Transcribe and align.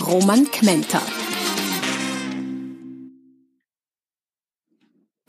Roman 0.00 0.44
Kmenter. 0.50 1.00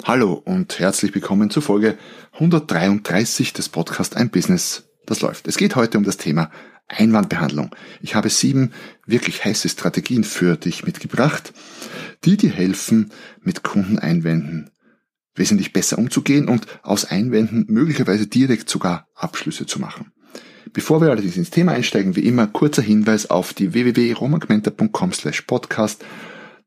Hallo 0.03 0.33
und 0.33 0.77
herzlich 0.79 1.15
willkommen 1.15 1.49
zur 1.49 1.63
Folge 1.63 1.97
133 2.33 3.53
des 3.53 3.69
Podcasts 3.69 4.15
Ein 4.15 4.29
Business, 4.29 4.89
das 5.05 5.21
läuft. 5.21 5.47
Es 5.47 5.57
geht 5.57 5.75
heute 5.75 5.97
um 5.97 6.03
das 6.03 6.17
Thema 6.17 6.51
Einwandbehandlung. 6.87 7.75
Ich 8.01 8.15
habe 8.15 8.29
sieben 8.29 8.73
wirklich 9.05 9.43
heiße 9.45 9.69
Strategien 9.69 10.23
für 10.23 10.57
dich 10.57 10.83
mitgebracht, 10.85 11.53
die 12.25 12.35
dir 12.35 12.51
helfen, 12.51 13.11
mit 13.41 13.63
Kundeneinwänden 13.63 14.69
wesentlich 15.35 15.71
besser 15.71 15.97
umzugehen 15.97 16.49
und 16.49 16.65
aus 16.83 17.05
Einwänden 17.05 17.65
möglicherweise 17.69 18.27
direkt 18.27 18.69
sogar 18.69 19.07
Abschlüsse 19.13 19.65
zu 19.65 19.79
machen. 19.79 20.11
Bevor 20.77 21.01
wir 21.01 21.09
allerdings 21.09 21.37
ins 21.37 21.49
Thema 21.49 21.71
einsteigen, 21.71 22.15
wie 22.15 22.27
immer 22.27 22.45
kurzer 22.45 22.83
Hinweis 22.83 23.31
auf 23.31 23.51
die 23.51 23.73
www.romagmenta.com 23.73 25.11
slash 25.11 25.41
podcast. 25.41 26.05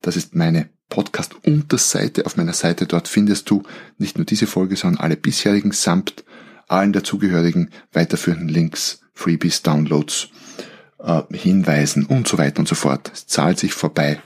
Das 0.02 0.16
ist 0.16 0.34
meine 0.34 0.68
Podcast-Unterseite 0.88 2.26
auf 2.26 2.36
meiner 2.36 2.52
Seite. 2.52 2.86
Dort 2.86 3.06
findest 3.06 3.48
du 3.48 3.62
nicht 3.98 4.18
nur 4.18 4.24
diese 4.24 4.48
Folge, 4.48 4.74
sondern 4.74 5.00
alle 5.00 5.16
bisherigen 5.16 5.70
samt 5.70 6.24
allen 6.66 6.92
dazugehörigen 6.92 7.70
weiterführenden 7.92 8.48
Links, 8.48 9.00
Freebies, 9.14 9.62
Downloads, 9.62 10.30
äh, 10.98 11.22
Hinweisen 11.30 12.04
und 12.04 12.26
so 12.26 12.36
weiter 12.36 12.58
und 12.58 12.66
so 12.66 12.74
fort. 12.74 13.12
Es 13.14 13.28
zahlt 13.28 13.60
sich 13.60 13.74
vorbei, 13.74 14.20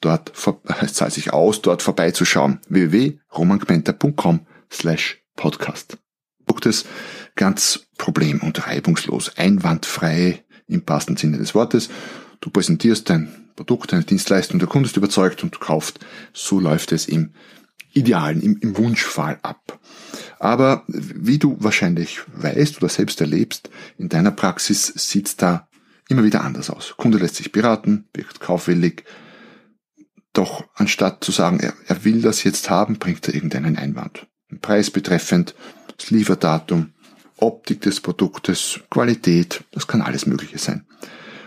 dort, 0.00 0.32
es 0.80 0.94
zahlt 0.94 1.12
sich 1.12 1.34
aus, 1.34 1.60
dort 1.60 1.82
vorbeizuschauen. 1.82 2.60
www.romangmenta.com 2.70 4.46
slash 4.70 5.22
podcast. 5.36 5.98
Es 6.64 6.86
ganz 7.34 7.88
problem- 7.98 8.40
und 8.40 8.66
reibungslos, 8.66 9.36
einwandfrei 9.36 10.44
im 10.68 10.82
passenden 10.82 11.18
Sinne 11.18 11.38
des 11.38 11.54
Wortes. 11.54 11.90
Du 12.40 12.50
präsentierst 12.50 13.10
dein 13.10 13.50
Produkt, 13.56 13.92
eine 13.92 14.04
Dienstleistung, 14.04 14.58
der 14.58 14.68
Kunde 14.68 14.88
ist 14.88 14.96
überzeugt 14.96 15.42
und 15.42 15.60
kauft. 15.60 16.00
So 16.32 16.60
läuft 16.60 16.92
es 16.92 17.06
im 17.06 17.32
Idealen, 17.92 18.42
im, 18.42 18.58
im 18.60 18.76
Wunschfall 18.76 19.38
ab. 19.42 19.78
Aber 20.38 20.84
wie 20.86 21.38
du 21.38 21.56
wahrscheinlich 21.58 22.20
weißt 22.34 22.76
oder 22.76 22.90
selbst 22.90 23.20
erlebst, 23.20 23.70
in 23.96 24.08
deiner 24.08 24.30
Praxis 24.30 24.92
sieht's 24.94 25.36
da 25.36 25.68
immer 26.08 26.22
wieder 26.22 26.44
anders 26.44 26.70
aus. 26.70 26.94
Kunde 26.96 27.18
lässt 27.18 27.36
sich 27.36 27.52
beraten, 27.52 28.06
wirkt 28.12 28.40
kaufwillig, 28.40 29.04
doch 30.34 30.64
anstatt 30.74 31.24
zu 31.24 31.32
sagen, 31.32 31.58
er, 31.60 31.72
er 31.86 32.04
will 32.04 32.20
das 32.20 32.44
jetzt 32.44 32.68
haben, 32.68 32.98
bringt 32.98 33.26
er 33.26 33.34
irgendeinen 33.34 33.78
Einwand. 33.78 34.26
Preis 34.60 34.90
betreffend, 34.90 35.54
das 35.96 36.10
Lieferdatum, 36.10 36.92
Optik 37.38 37.82
des 37.82 38.00
Produktes, 38.00 38.80
Qualität, 38.90 39.64
das 39.72 39.86
kann 39.86 40.02
alles 40.02 40.26
Mögliche 40.26 40.58
sein. 40.58 40.86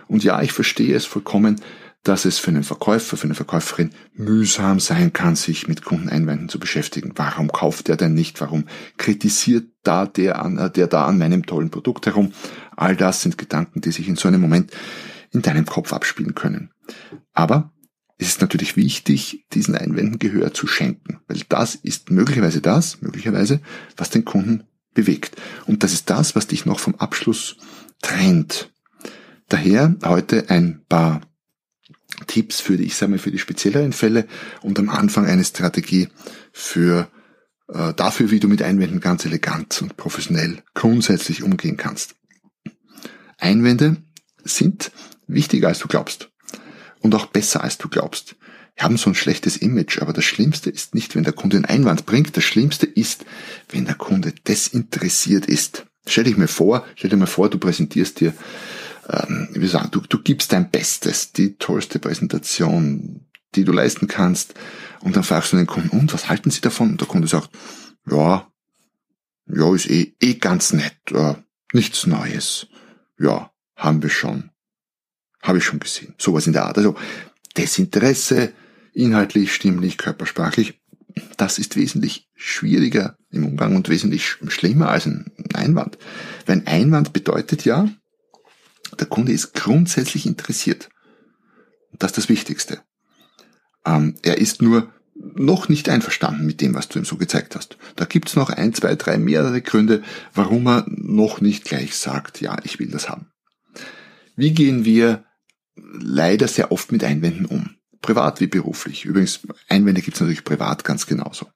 Und 0.08 0.23
ja, 0.23 0.42
ich 0.42 0.52
verstehe 0.52 0.95
es 0.95 1.05
vollkommen, 1.05 1.61
dass 2.03 2.25
es 2.25 2.39
für 2.39 2.52
einen 2.52 2.64
Verkäufer, 2.64 3.17
für 3.17 3.25
eine 3.25 3.36
Verkäuferin 3.36 3.92
mühsam 4.14 4.80
sein 4.80 5.11
kann, 5.11 5.36
sich 5.36 5.67
mit 5.67 5.83
Kundeneinwänden 5.83 6.47
zu 6.47 6.59
beschäftigen. 6.59 7.11
Warum 7.16 7.52
kauft 7.52 7.89
er 7.89 7.97
denn 7.97 8.14
nicht? 8.14 8.39
Warum 8.39 8.66
kritisiert 8.97 9.67
da 9.83 10.05
der, 10.05 10.42
an, 10.42 10.58
äh, 10.58 10.71
der 10.71 10.88
da 10.88 11.05
an 11.05 11.17
meinem 11.17 11.45
tollen 11.45 11.70
Produkt 11.70 12.05
herum? 12.05 12.32
All 12.76 12.95
das 12.95 13.21
sind 13.21 13.38
Gedanken, 13.38 13.82
die 13.82 13.92
sich 13.92 14.08
in 14.08 14.15
so 14.15 14.27
einem 14.27 14.42
Moment 14.42 14.71
in 15.32 15.42
deinem 15.42 15.65
Kopf 15.65 15.92
abspielen 15.93 16.36
können. 16.36 16.71
Aber 17.33 17.71
es 18.21 18.27
ist 18.27 18.41
natürlich 18.41 18.75
wichtig, 18.75 19.45
diesen 19.53 19.75
Einwänden 19.75 20.19
Gehör 20.19 20.53
zu 20.53 20.67
schenken, 20.67 21.19
weil 21.27 21.41
das 21.47 21.75
ist 21.75 22.11
möglicherweise 22.11 22.59
das, 22.59 23.02
möglicherweise, 23.02 23.61
was 23.95 24.09
den 24.09 24.25
Kunden 24.25 24.65
bewegt. 24.93 25.37
Und 25.67 25.83
das 25.83 25.93
ist 25.93 26.09
das, 26.09 26.35
was 26.35 26.45
dich 26.45 26.65
noch 26.65 26.79
vom 26.79 26.95
Abschluss 26.95 27.55
trennt. 28.02 28.71
Daher 29.47 29.95
heute 30.03 30.49
ein 30.49 30.81
paar 30.89 31.21
Tipps 32.27 32.59
für 32.59 32.75
die, 32.75 32.83
ich 32.83 32.97
sage 32.97 33.11
mal, 33.11 33.19
für 33.19 33.31
die 33.31 33.39
spezielleren 33.39 33.93
Fälle 33.93 34.27
und 34.61 34.77
am 34.79 34.89
Anfang 34.89 35.25
eine 35.25 35.45
Strategie 35.45 36.09
für 36.52 37.09
äh, 37.69 37.93
dafür, 37.93 38.31
wie 38.31 38.41
du 38.41 38.49
mit 38.49 38.61
Einwänden 38.61 38.99
ganz 38.99 39.23
elegant 39.23 39.81
und 39.81 39.95
professionell 39.95 40.61
grundsätzlich 40.73 41.41
umgehen 41.41 41.77
kannst. 41.77 42.15
Einwände 43.37 43.95
sind 44.43 44.91
wichtiger 45.25 45.69
als 45.69 45.79
du 45.79 45.87
glaubst 45.87 46.28
und 46.99 47.15
auch 47.15 47.27
besser 47.27 47.64
als 47.64 47.77
du 47.77 47.89
glaubst. 47.89 48.36
Wir 48.76 48.83
haben 48.83 48.98
so 48.98 49.10
ein 49.10 49.15
schlechtes 49.15 49.58
Image, 49.58 50.02
aber 50.02 50.14
das 50.14 50.23
Schlimmste 50.23 50.70
ist 50.70 50.95
nicht, 50.95 51.15
wenn 51.15 51.23
der 51.23 51.33
Kunde 51.33 51.58
einen 51.58 51.65
Einwand 51.65 52.05
bringt. 52.05 52.37
Das 52.37 52.43
Schlimmste 52.43 52.86
ist, 52.86 53.26
wenn 53.70 53.86
der 53.86 53.95
Kunde 53.95 54.33
desinteressiert 54.48 55.45
ist. 55.48 55.86
Stell 56.08 56.23
dich 56.23 56.38
mir 56.38 56.48
vor, 56.48 56.86
stell 56.95 57.09
dir 57.09 57.17
mal 57.17 57.27
vor, 57.27 57.49
du 57.49 57.58
präsentierst 57.58 58.20
dir 58.21 58.33
ähm, 59.09 59.49
wie 59.54 59.67
sagen, 59.67 59.89
du, 59.92 60.02
du 60.02 60.21
gibst 60.21 60.54
dein 60.54 60.70
Bestes, 60.70 61.33
die 61.33 61.55
tollste 61.58 61.99
Präsentation, 61.99 63.26
die 63.55 63.65
du 63.65 63.71
leisten 63.71 64.08
kannst. 64.08 64.54
Und 65.02 65.15
dann 65.15 65.23
fragst 65.23 65.52
du 65.52 65.58
den 65.58 65.67
Kunden, 65.67 65.98
und 65.98 66.14
was 66.14 66.30
halten 66.30 66.52
sie 66.52 66.61
davon? 66.61 66.92
Und 66.92 67.02
der 67.02 67.08
Kunde 67.08 67.27
sagt, 67.27 67.49
ja, 68.09 68.48
ja, 69.48 69.73
ist 69.73 69.89
eh, 69.89 70.14
eh 70.21 70.36
ganz 70.36 70.73
nett, 70.73 70.98
äh, 71.11 71.36
nichts 71.73 72.05
Neues. 72.05 72.67
Ja, 73.17 73.52
haben 73.76 74.04
wir 74.04 74.09
schon. 74.09 74.52
Habe 75.42 75.60
ich 75.60 75.64
schon 75.64 75.80
gesehen. 75.80 76.16
Sowas 76.17 76.48
in 76.48 76.54
der 76.54 76.66
Art. 76.66 76.77
Also 76.77 76.95
Desinteresse, 77.58 78.52
inhaltlich, 78.94 79.54
stimmlich, 79.54 79.98
körpersprachlich, 79.98 80.80
das 81.38 81.58
ist 81.58 81.76
wesentlich 81.76 82.30
schwieriger 82.36 83.17
im 83.32 83.45
Umgang 83.45 83.76
und 83.76 83.89
wesentlich 83.89 84.26
schlimmer 84.26 84.89
als 84.89 85.05
ein 85.05 85.32
Einwand. 85.54 85.98
Weil 86.45 86.58
ein 86.58 86.67
Einwand 86.67 87.14
bedeutet 87.14 87.66
ja, 87.66 87.89
der 89.00 89.08
Kunde 89.08 89.32
ist 89.32 89.54
grundsätzlich 89.54 90.26
interessiert. 90.26 90.89
Das 91.94 92.11
ist 92.11 92.17
das 92.17 92.30
Wichtigste. 92.30 92.82
Ähm, 93.86 94.16
er 94.23 94.38
ist 94.38 94.61
nur 94.61 94.92
noch 95.16 95.67
nicht 95.67 95.89
einverstanden 95.89 96.45
mit 96.45 96.61
dem, 96.61 96.73
was 96.73 96.88
du 96.88 97.00
ihm 97.00 97.06
so 97.06 97.17
gezeigt 97.17 97.56
hast. 97.56 97.77
Da 97.95 98.06
gibt's 98.06 98.36
noch 98.36 98.50
ein, 98.50 98.73
zwei, 98.73 98.95
drei 98.95 99.17
mehrere 99.17 99.61
Gründe, 99.61 100.02
warum 100.33 100.67
er 100.67 100.86
noch 100.88 101.42
nicht 101.42 101.66
gleich 101.66 101.95
sagt, 101.95 102.42
ja, 102.42 102.58
ich 102.64 102.80
will 102.80 102.89
das 102.89 103.10
haben. 103.10 103.27
Wie 104.36 104.54
gehen 104.54 104.86
wir 104.86 105.26
leider 105.92 106.48
sehr 106.48 106.72
oft 106.72 106.92
mit 106.92 107.04
Einwänden 107.04 107.45
um? 107.45 107.76
Privat 108.02 108.39
wie 108.39 108.48
beruflich. 108.48 109.05
Übrigens, 109.05 109.42
Einwände 109.67 110.02
gibt's 110.02 110.20
natürlich 110.20 110.44
privat 110.44 110.83
ganz 110.83 111.05
genauso. 111.05 111.48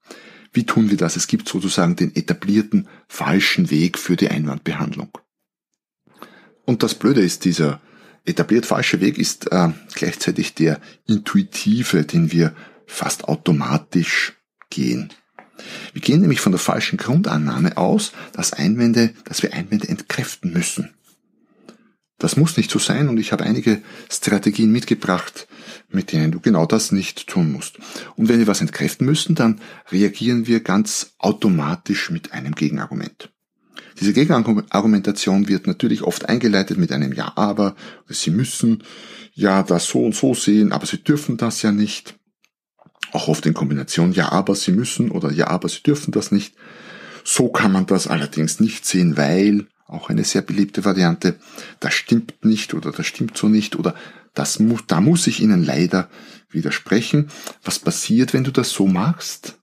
Wie 0.52 0.66
tun 0.66 0.90
wir 0.90 0.98
das? 0.98 1.16
Es 1.16 1.28
gibt 1.28 1.50
sozusagen 1.50 1.96
den 1.96 2.16
etablierten 2.16 2.88
falschen 3.08 3.70
Weg 3.72 3.98
für 3.98 4.16
die 4.16 4.30
Einwandbehandlung. 4.30 5.18
Und 6.66 6.84
das 6.84 6.96
Blöde 6.96 7.22
ist, 7.22 7.46
dieser 7.46 7.82
etabliert 8.26 8.66
falsche 8.66 9.02
Weg 9.02 9.18
ist 9.18 9.52
äh, 9.52 9.70
gleichzeitig 9.96 10.54
der 10.54 10.80
intuitive, 11.08 12.06
den 12.06 12.32
wir 12.32 12.56
fast 12.86 13.26
automatisch 13.26 14.34
gehen. 14.70 15.12
Wir 15.94 16.02
gehen 16.02 16.22
nämlich 16.22 16.42
von 16.42 16.52
der 16.52 16.60
falschen 16.60 16.98
Grundannahme 16.98 17.78
aus, 17.78 18.12
dass 18.34 18.54
Einwände, 18.54 19.14
dass 19.26 19.44
wir 19.44 19.54
Einwände 19.54 19.88
entkräften 19.88 20.52
müssen. 20.54 20.94
Das 22.24 22.38
muss 22.38 22.56
nicht 22.56 22.72
so 22.72 22.80
sein 22.80 23.10
und 23.10 23.18
ich 23.18 23.34
habe 23.34 23.44
einige 23.44 23.82
Strategien 24.10 24.72
mitgebracht, 24.72 25.46
mit 25.90 26.14
denen 26.14 26.32
du 26.32 26.40
genau 26.40 26.66
das 26.66 26.94
nicht 26.94 27.28
tun 27.28 27.52
musst. 27.52 27.80
Und 28.16 28.30
wenn 28.30 28.40
wir 28.40 28.48
was 28.48 28.62
entkräften 28.62 29.06
müssen, 29.06 29.36
dann 29.36 29.60
reagieren 29.92 30.48
wir 30.48 30.62
ganz 30.62 31.16
automatisch 31.18 32.12
mit 32.12 32.32
einem 32.32 32.56
Gegenargument. 32.56 33.30
Diese 34.00 34.14
Gegenargumentation 34.14 35.50
wird 35.50 35.68
natürlich 35.68 36.02
oft 36.04 36.30
eingeleitet 36.30 36.78
mit 36.78 36.94
einem 36.94 37.12
Ja, 37.12 37.34
aber, 37.36 37.76
Sie 38.08 38.32
müssen 38.32 38.86
ja 39.34 39.62
das 39.62 39.88
so 39.88 40.06
und 40.06 40.16
so 40.16 40.34
sehen, 40.34 40.72
aber 40.72 40.86
Sie 40.86 41.04
dürfen 41.04 41.36
das 41.36 41.62
ja 41.62 41.74
nicht. 41.74 42.18
Auch 43.12 43.28
oft 43.28 43.46
in 43.46 43.54
Kombination 43.54 44.14
Ja, 44.14 44.32
aber 44.32 44.56
Sie 44.56 44.72
müssen 44.72 45.12
oder 45.12 45.30
Ja, 45.30 45.48
aber 45.48 45.68
Sie 45.68 45.84
dürfen 45.84 46.12
das 46.12 46.32
nicht. 46.32 46.56
So 47.26 47.50
kann 47.50 47.74
man 47.74 47.86
das 47.86 48.08
allerdings 48.08 48.62
nicht 48.62 48.86
sehen, 48.86 49.18
weil, 49.18 49.68
auch 49.86 50.10
eine 50.10 50.24
sehr 50.24 50.42
beliebte 50.42 50.86
Variante, 50.86 51.40
das 51.80 51.94
stimmt 51.94 52.44
nicht 52.44 52.74
oder 52.74 52.92
das 52.92 53.06
stimmt 53.06 53.38
so 53.38 53.48
nicht 53.48 53.76
oder 53.76 53.96
das 54.34 54.60
muss, 54.60 54.82
da 54.88 55.02
muss 55.02 55.28
ich 55.28 55.42
Ihnen 55.42 55.64
leider 55.64 56.10
widersprechen. 56.50 57.30
Was 57.64 57.80
passiert, 57.80 58.34
wenn 58.34 58.44
du 58.44 58.52
das 58.52 58.72
so 58.72 58.88
machst? 58.88 59.60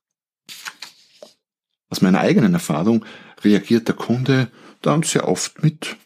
Aus 1.89 2.03
meiner 2.03 2.21
eigenen 2.21 2.55
Erfahrung 2.55 3.05
reagiert 3.43 3.89
der 3.89 3.97
Kunde 3.97 4.51
dann 4.81 5.03
sehr 5.03 5.27
oft 5.27 5.63
mit 5.63 5.97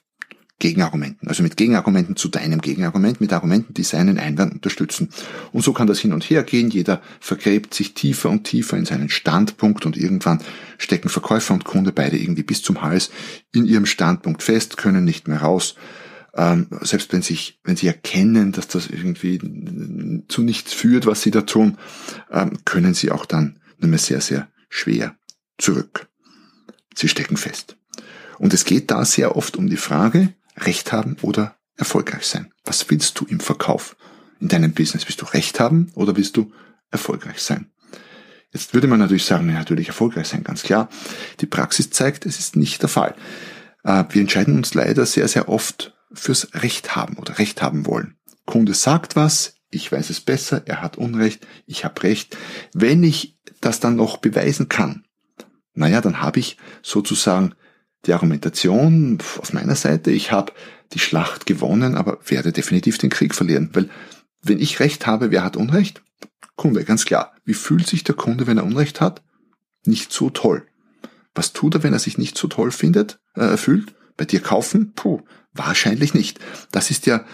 Gegenargumenten, 0.65 1.29
also 1.29 1.43
mit 1.43 1.59
Gegenargumenten 1.59 2.17
zu 2.17 2.31
deinem 2.31 2.63
Gegenargument, 2.63 3.21
mit 3.21 3.35
Argumenten, 3.35 3.75
die 3.75 3.83
seinen 3.83 4.19
Einwand 4.19 4.55
unterstützen. 4.55 5.11
Und 5.53 5.63
so 5.63 5.75
kann 5.75 5.87
das 5.87 5.99
hin 5.99 6.15
und 6.15 6.25
her 6.25 6.43
gehen. 6.43 6.71
Jeder 6.71 7.03
vergräbt 7.21 7.75
sich 7.75 7.93
tiefer 7.93 8.31
und 8.31 8.45
tiefer 8.45 8.79
in 8.79 8.87
seinen 8.87 9.11
Standpunkt 9.11 9.85
und 9.85 9.95
irgendwann 9.95 10.41
stecken 10.79 11.11
Verkäufer 11.11 11.53
und 11.53 11.67
Kunde 11.67 11.93
beide 11.93 12.17
irgendwie 12.17 12.45
bis 12.45 12.63
zum 12.63 12.81
Hals 12.81 13.11
in 13.53 13.67
ihrem 13.67 13.85
Standpunkt 13.85 14.43
fest, 14.43 14.79
können 14.79 15.05
nicht 15.05 15.29
mehr 15.29 15.43
raus. 15.43 15.75
Ähm, 16.35 16.69
selbst 16.81 17.13
wenn 17.13 17.21
sich, 17.21 17.61
wenn 17.63 17.77
sie 17.77 17.89
erkennen, 17.89 18.53
dass 18.53 18.67
das 18.67 18.87
irgendwie 18.87 20.25
zu 20.29 20.41
nichts 20.41 20.73
führt, 20.73 21.05
was 21.05 21.21
sie 21.21 21.31
da 21.31 21.43
tun, 21.43 21.77
ähm, 22.31 22.57
können 22.65 22.95
sie 22.95 23.11
auch 23.11 23.27
dann 23.27 23.61
nur 23.81 23.91
mehr 23.91 23.99
sehr, 23.99 24.23
sehr 24.23 24.49
schwer 24.71 25.15
zurück. 25.59 26.09
Sie 26.95 27.09
stecken 27.09 27.37
fest. 27.37 27.77
Und 28.39 28.55
es 28.55 28.65
geht 28.65 28.91
da 28.91 29.05
sehr 29.05 29.37
oft 29.37 29.57
um 29.59 29.69
die 29.69 29.77
Frage, 29.77 30.33
Recht 30.57 30.93
haben 30.93 31.17
oder 31.23 31.57
erfolgreich 31.77 32.27
sein. 32.27 32.53
Was 32.65 32.89
willst 32.91 33.19
du 33.19 33.27
im 33.27 33.41
Verkauf? 33.41 33.97
In 34.41 34.49
deinem 34.49 34.73
Business 34.73 35.07
willst 35.07 35.21
du 35.21 35.27
Recht 35.27 35.61
haben 35.61 35.91
oder 35.95 36.17
willst 36.17 36.37
du 36.37 36.53
erfolgreich 36.91 37.41
sein? 37.41 37.71
Jetzt 38.53 38.73
würde 38.73 38.87
man 38.87 39.01
natürlich 39.01 39.25
sagen, 39.25 39.47
natürlich 39.47 39.89
erfolgreich 39.89 40.29
sein, 40.29 40.45
ganz 40.45 40.63
klar. 40.63 40.89
Die 41.41 41.47
Praxis 41.47 41.91
zeigt, 41.91 42.25
es 42.25 42.39
ist 42.39 42.55
nicht 42.55 42.83
der 42.83 42.89
Fall. 42.89 43.17
Äh, 43.83 44.05
wir 44.11 44.21
entscheiden 44.21 44.57
uns 44.57 44.75
leider 44.75 45.07
sehr, 45.07 45.27
sehr 45.27 45.49
oft 45.49 45.93
fürs 46.13 46.55
Recht 46.55 46.95
haben 46.95 47.17
oder 47.17 47.39
Recht 47.39 47.63
haben 47.63 47.87
wollen. 47.87 48.17
Kunde 48.47 48.75
sagt 48.75 49.17
was, 49.17 49.57
ich 49.71 49.91
weiß 49.91 50.11
es 50.11 50.21
besser, 50.21 50.63
er 50.67 50.83
hat 50.83 50.97
Unrecht, 50.97 51.47
ich 51.67 51.85
habe 51.85 52.03
Recht. 52.05 52.37
Wenn 52.73 53.03
ich 53.03 53.37
das 53.61 53.81
dann 53.81 53.97
noch 53.97 54.19
beweisen 54.19 54.69
kann, 54.69 55.05
naja, 55.75 56.01
dann 56.01 56.21
habe 56.21 56.39
ich 56.39 56.57
sozusagen 56.83 57.55
die 58.07 58.13
Argumentation 58.13 59.19
auf 59.39 59.53
meiner 59.53 59.75
Seite, 59.75 60.11
ich 60.11 60.33
habe 60.33 60.53
die 60.93 60.99
Schlacht 60.99 61.47
gewonnen, 61.47 61.95
aber 61.95 62.19
werde 62.27 62.53
definitiv 62.53 62.99
den 62.99 63.11
Krieg 63.11 63.35
verlieren. 63.35 63.71
Weil 63.73 63.89
wenn 64.43 64.61
ich 64.61 64.81
Recht 64.81 65.07
habe, 65.07 65.31
wer 65.31 65.43
hat 65.43 65.57
Unrecht? 65.57 66.03
Kunde, 66.57 66.85
ganz 66.85 67.05
klar. 67.05 67.35
Wie 67.45 67.55
fühlt 67.55 67.87
sich 67.87 68.05
der 68.05 68.15
Kunde, 68.15 68.47
wenn 68.47 68.59
er 68.59 68.65
Unrecht 68.65 69.01
hat? 69.01 69.23
Nicht 69.87 70.13
so 70.13 70.31
toll. 70.31 70.67
Was 71.35 71.53
tut 71.53 71.75
er, 71.75 71.83
wenn 71.83 71.93
er 71.93 71.99
sich 71.99 72.19
nicht 72.19 72.39
so 72.39 72.47
toll 72.49 72.71
findet, 72.71 73.19
äh, 73.35 73.57
fühlt? 73.57 73.95
Bei 74.17 74.25
dir 74.25 74.41
kaufen? 74.41 74.93
Puh, 74.95 75.23
wahrscheinlich 75.53 76.15
nicht. 76.15 76.39
Das 76.71 76.91
ist 76.91 77.07
ja 77.07 77.25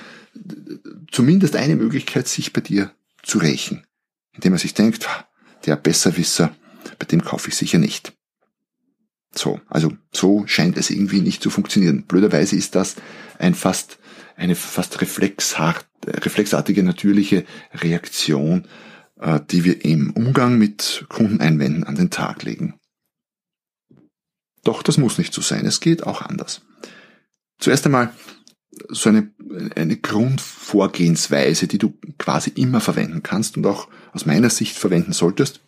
zumindest 1.10 1.56
eine 1.56 1.76
Möglichkeit, 1.76 2.28
sich 2.28 2.52
bei 2.52 2.60
dir 2.60 2.92
zu 3.22 3.38
rächen. 3.38 3.84
Indem 4.32 4.54
er 4.54 4.58
sich 4.58 4.74
denkt, 4.74 5.06
der 5.66 5.76
Besserwisser, 5.76 6.54
bei 6.98 7.04
dem 7.04 7.22
kaufe 7.22 7.48
ich 7.48 7.56
sicher 7.56 7.78
nicht. 7.78 8.14
So, 9.34 9.60
also 9.68 9.92
so 10.12 10.44
scheint 10.46 10.76
es 10.76 10.90
irgendwie 10.90 11.20
nicht 11.20 11.42
zu 11.42 11.50
funktionieren. 11.50 12.04
Blöderweise 12.04 12.56
ist 12.56 12.74
das 12.74 12.96
ein 13.38 13.54
fast 13.54 13.98
eine 14.40 14.54
fast 14.54 15.02
reflexhart, 15.02 15.86
reflexartige 16.06 16.82
natürliche 16.82 17.44
Reaktion, 17.74 18.66
äh, 19.20 19.38
die 19.50 19.64
wir 19.64 19.84
im 19.84 20.12
Umgang 20.12 20.56
mit 20.56 21.04
Kundeneinwänden 21.10 21.84
an 21.84 21.94
den 21.94 22.08
Tag 22.08 22.42
legen. 22.42 22.80
Doch 24.64 24.82
das 24.82 24.96
muss 24.96 25.18
nicht 25.18 25.34
so 25.34 25.42
sein. 25.42 25.66
Es 25.66 25.80
geht 25.80 26.04
auch 26.04 26.22
anders. 26.22 26.62
Zuerst 27.58 27.84
einmal 27.84 28.14
so 28.88 29.10
eine, 29.10 29.30
eine 29.76 29.98
Grundvorgehensweise, 29.98 31.66
die 31.66 31.78
du 31.78 31.98
quasi 32.18 32.50
immer 32.54 32.80
verwenden 32.80 33.22
kannst 33.22 33.58
und 33.58 33.66
auch 33.66 33.88
aus 34.12 34.24
meiner 34.24 34.48
Sicht 34.48 34.78
verwenden 34.78 35.12
solltest. 35.12 35.60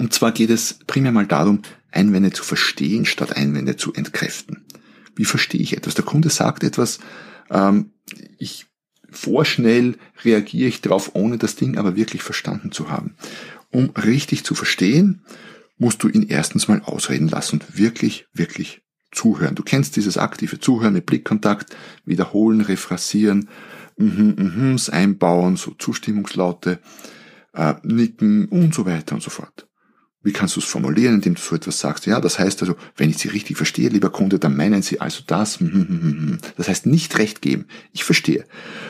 Und 0.00 0.14
zwar 0.14 0.32
geht 0.32 0.48
es 0.48 0.78
primär 0.86 1.12
mal 1.12 1.26
darum, 1.26 1.60
Einwände 1.92 2.32
zu 2.32 2.42
verstehen, 2.42 3.04
statt 3.04 3.36
Einwände 3.36 3.76
zu 3.76 3.92
entkräften. 3.92 4.64
Wie 5.14 5.26
verstehe 5.26 5.60
ich 5.60 5.76
etwas? 5.76 5.94
Der 5.94 6.06
Kunde 6.06 6.30
sagt 6.30 6.64
etwas, 6.64 7.00
ähm, 7.50 7.92
ich 8.38 8.64
vorschnell 9.10 9.98
reagiere 10.24 10.68
ich 10.68 10.80
darauf, 10.80 11.10
ohne 11.14 11.36
das 11.36 11.54
Ding 11.54 11.76
aber 11.76 11.96
wirklich 11.96 12.22
verstanden 12.22 12.72
zu 12.72 12.88
haben. 12.88 13.14
Um 13.70 13.90
richtig 13.90 14.42
zu 14.42 14.54
verstehen, 14.54 15.22
musst 15.76 16.02
du 16.02 16.08
ihn 16.08 16.26
erstens 16.30 16.66
mal 16.66 16.80
ausreden 16.80 17.28
lassen 17.28 17.60
und 17.60 17.76
wirklich, 17.76 18.26
wirklich 18.32 18.80
zuhören. 19.12 19.54
Du 19.54 19.62
kennst 19.62 19.96
dieses 19.96 20.16
aktive 20.16 20.60
Zuhören 20.60 20.94
mit 20.94 21.04
Blickkontakt, 21.04 21.76
wiederholen, 22.06 22.62
rephrasieren, 22.62 23.50
mhm, 23.98 24.34
mhm, 24.38 24.78
einbauen, 24.92 25.56
so 25.56 25.72
Zustimmungslaute, 25.72 26.78
äh, 27.52 27.74
nicken 27.82 28.46
und 28.46 28.74
so 28.74 28.86
weiter 28.86 29.14
und 29.14 29.22
so 29.22 29.28
fort. 29.28 29.66
Wie 30.22 30.32
kannst 30.32 30.56
du 30.56 30.60
es 30.60 30.66
formulieren, 30.66 31.14
indem 31.14 31.34
du 31.34 31.40
so 31.40 31.56
etwas 31.56 31.80
sagst? 31.80 32.04
Ja, 32.06 32.20
das 32.20 32.38
heißt 32.38 32.60
also, 32.60 32.76
wenn 32.96 33.08
ich 33.08 33.16
Sie 33.18 33.28
richtig 33.28 33.56
verstehe, 33.56 33.88
lieber 33.88 34.10
Kunde, 34.10 34.38
dann 34.38 34.56
meinen 34.56 34.82
Sie 34.82 35.00
also 35.00 35.22
das. 35.26 35.60
Hm, 35.60 35.72
hm, 35.72 35.88
hm, 35.88 36.38
das 36.56 36.68
heißt 36.68 36.86
nicht 36.86 37.16
recht 37.18 37.40
geben. 37.40 37.66
Ich 37.92 38.04
verstehe. 38.04 38.44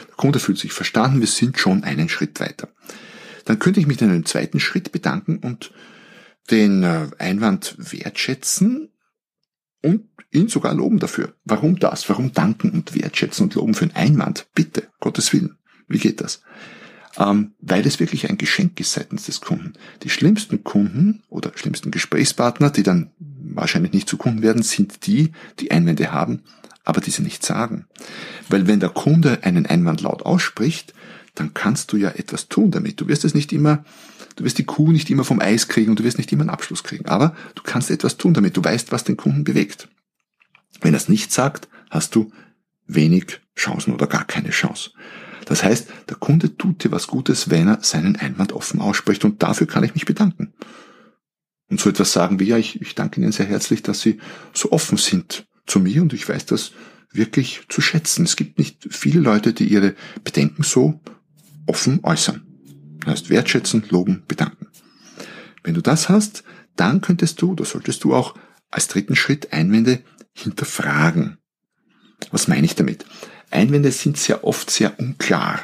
Der 0.09 0.17
Kunde 0.17 0.41
fühlt 0.41 0.59
sich 0.59 0.73
verstanden, 0.73 1.21
wir 1.21 1.29
sind 1.29 1.59
schon 1.59 1.85
einen 1.85 2.09
Schritt 2.09 2.41
weiter. 2.41 2.69
Dann 3.45 3.61
könnte 3.61 3.79
ich 3.79 3.87
mich 3.87 4.03
in 4.03 4.11
einem 4.11 4.27
zweiten 4.27 4.59
Schritt 4.59 4.91
bedanken 4.91 5.39
und 5.39 5.73
den 6.51 6.83
äh, 6.83 7.09
Einwand 7.19 7.77
wertschätzen 7.79 8.89
und 9.83 10.09
ihn 10.33 10.49
sogar 10.49 10.75
loben 10.75 10.99
dafür. 10.99 11.35
Warum 11.45 11.79
das? 11.79 12.09
Warum 12.09 12.33
danken 12.33 12.71
und 12.71 12.95
wertschätzen 12.95 13.45
und 13.45 13.55
loben 13.55 13.75
für 13.75 13.85
einen 13.85 13.97
Einwand? 13.97 14.49
Bitte, 14.55 14.89
Gottes 14.99 15.33
Willen. 15.33 15.59
Wie 15.87 15.99
geht 15.99 16.21
das? 16.21 16.43
Ähm, 17.17 17.53
weil 17.61 17.87
es 17.87 18.01
wirklich 18.01 18.29
ein 18.29 18.39
Geschenk 18.39 18.79
ist 18.81 18.93
seitens 18.93 19.25
des 19.27 19.41
Kunden. 19.41 19.73
Die 20.03 20.11
schlimmsten 20.11 20.63
Kunden 20.65 21.23
oder 21.29 21.53
schlimmsten 21.55 21.91
Gesprächspartner, 21.91 22.71
die 22.71 22.83
dann 22.83 23.11
wahrscheinlich 23.19 23.93
nicht 23.93 24.09
zu 24.09 24.17
Kunden 24.17 24.43
werden, 24.43 24.63
sind 24.63 25.07
die, 25.07 25.33
die 25.59 25.71
Einwände 25.71 26.13
haben, 26.13 26.43
aber 26.85 27.01
diese 27.01 27.23
nicht 27.23 27.45
sagen. 27.45 27.87
Weil 28.49 28.67
wenn 28.67 28.81
der 28.81 28.91
Kunde 28.91 29.41
einen 29.43 29.67
Einwand 29.67 30.01
laut 30.01 30.23
ausspricht, 30.23 30.95
dann 31.35 31.55
kannst 31.55 31.93
du 31.93 31.97
ja 31.97 32.11
etwas 32.11 32.49
tun 32.49 32.71
damit. 32.71 33.01
Du 33.01 33.09
wirst 33.09 33.25
es 33.25 33.35
nicht 33.35 33.53
immer, 33.53 33.85
du 34.37 34.45
wirst 34.45 34.59
die 34.59 34.65
Kuh 34.65 34.93
nicht 34.93 35.11
immer 35.11 35.25
vom 35.25 35.41
Eis 35.41 35.69
kriegen 35.69 35.91
und 35.91 35.99
du 35.99 36.05
wirst 36.05 36.19
nicht 36.19 36.33
immer 36.33 36.43
einen 36.43 36.51
Abschluss 36.51 36.83
kriegen. 36.83 37.07
Aber 37.07 37.35
du 37.55 37.63
kannst 37.63 37.91
etwas 37.91 38.17
tun 38.17 38.35
damit. 38.35 38.57
Du 38.57 38.65
weißt, 38.65 38.93
was 38.93 39.05
den 39.05 39.17
Kunden 39.17 39.45
bewegt. 39.45 39.89
Wenn 40.81 40.95
er 40.95 40.99
es 40.99 41.09
nicht 41.09 41.33
sagt, 41.33 41.69
hast 41.91 42.15
du 42.15 42.33
wenig 42.87 43.41
Chancen 43.57 43.95
oder 43.95 44.07
gar 44.07 44.25
keine 44.25 44.51
Chance. 44.51 44.91
Das 45.47 45.65
heißt, 45.65 45.89
der 46.09 46.17
Kunde 46.17 46.57
tut 46.57 46.85
dir 46.85 46.93
was 46.93 47.07
Gutes, 47.07 47.51
wenn 47.51 47.69
er 47.69 47.79
seinen 47.83 48.17
Einwand 48.17 48.53
offen 48.53 48.81
ausspricht 48.81 49.25
und 49.25 49.43
dafür 49.43 49.67
kann 49.67 49.85
ich 49.85 49.95
mich 49.95 50.05
bedanken. 50.05 50.53
Und 51.69 51.81
so 51.81 51.89
etwas 51.89 52.13
sagen 52.13 52.41
wie, 52.41 52.45
ja, 52.45 52.59
ich, 52.59 52.81
ich 52.81 52.95
danke 52.95 53.21
Ihnen 53.21 53.33
sehr 53.33 53.47
herzlich, 53.47 53.83
dass 53.83 54.01
Sie 54.01 54.19
so 54.53 54.73
offen 54.73 54.99
sind 54.99 55.47
zu 55.67 55.79
mir 55.81 56.03
und 56.03 56.13
ich 56.13 56.29
weiß 56.29 56.47
das 56.47 56.73
wirklich 57.13 57.63
zu 57.69 57.81
schätzen. 57.81 58.25
Es 58.25 58.37
gibt 58.37 58.59
nicht 58.59 58.87
viele 58.91 59.21
Leute, 59.21 59.53
die 59.53 59.65
ihre 59.65 59.95
Bedenken 60.25 60.63
so 60.63 61.01
offen 61.67 62.01
äußern. 62.03 62.47
Das 63.01 63.13
heißt, 63.13 63.31
wertschätzen, 63.31 63.85
loben, 63.89 64.25
bedanken. 64.29 64.67
Wenn 65.63 65.75
du 65.75 65.81
das 65.81 66.09
hast, 66.09 66.45
dann 66.77 67.01
könntest 67.01 67.41
du, 67.41 67.53
oder 67.53 67.65
solltest 67.65 68.05
du 68.05 68.15
auch 68.15 68.35
als 68.71 68.89
dritten 68.89 69.17
Schritt 69.17 69.53
Einwände 69.53 70.03
hinterfragen. 70.33 71.39
Was 72.31 72.49
meine 72.49 72.65
ich 72.65 72.75
damit? 72.75 73.05
Einwände 73.51 73.93
sind 73.93 74.17
sehr 74.17 74.45
oft 74.45 74.71
sehr 74.71 74.99
unklar. 74.99 75.61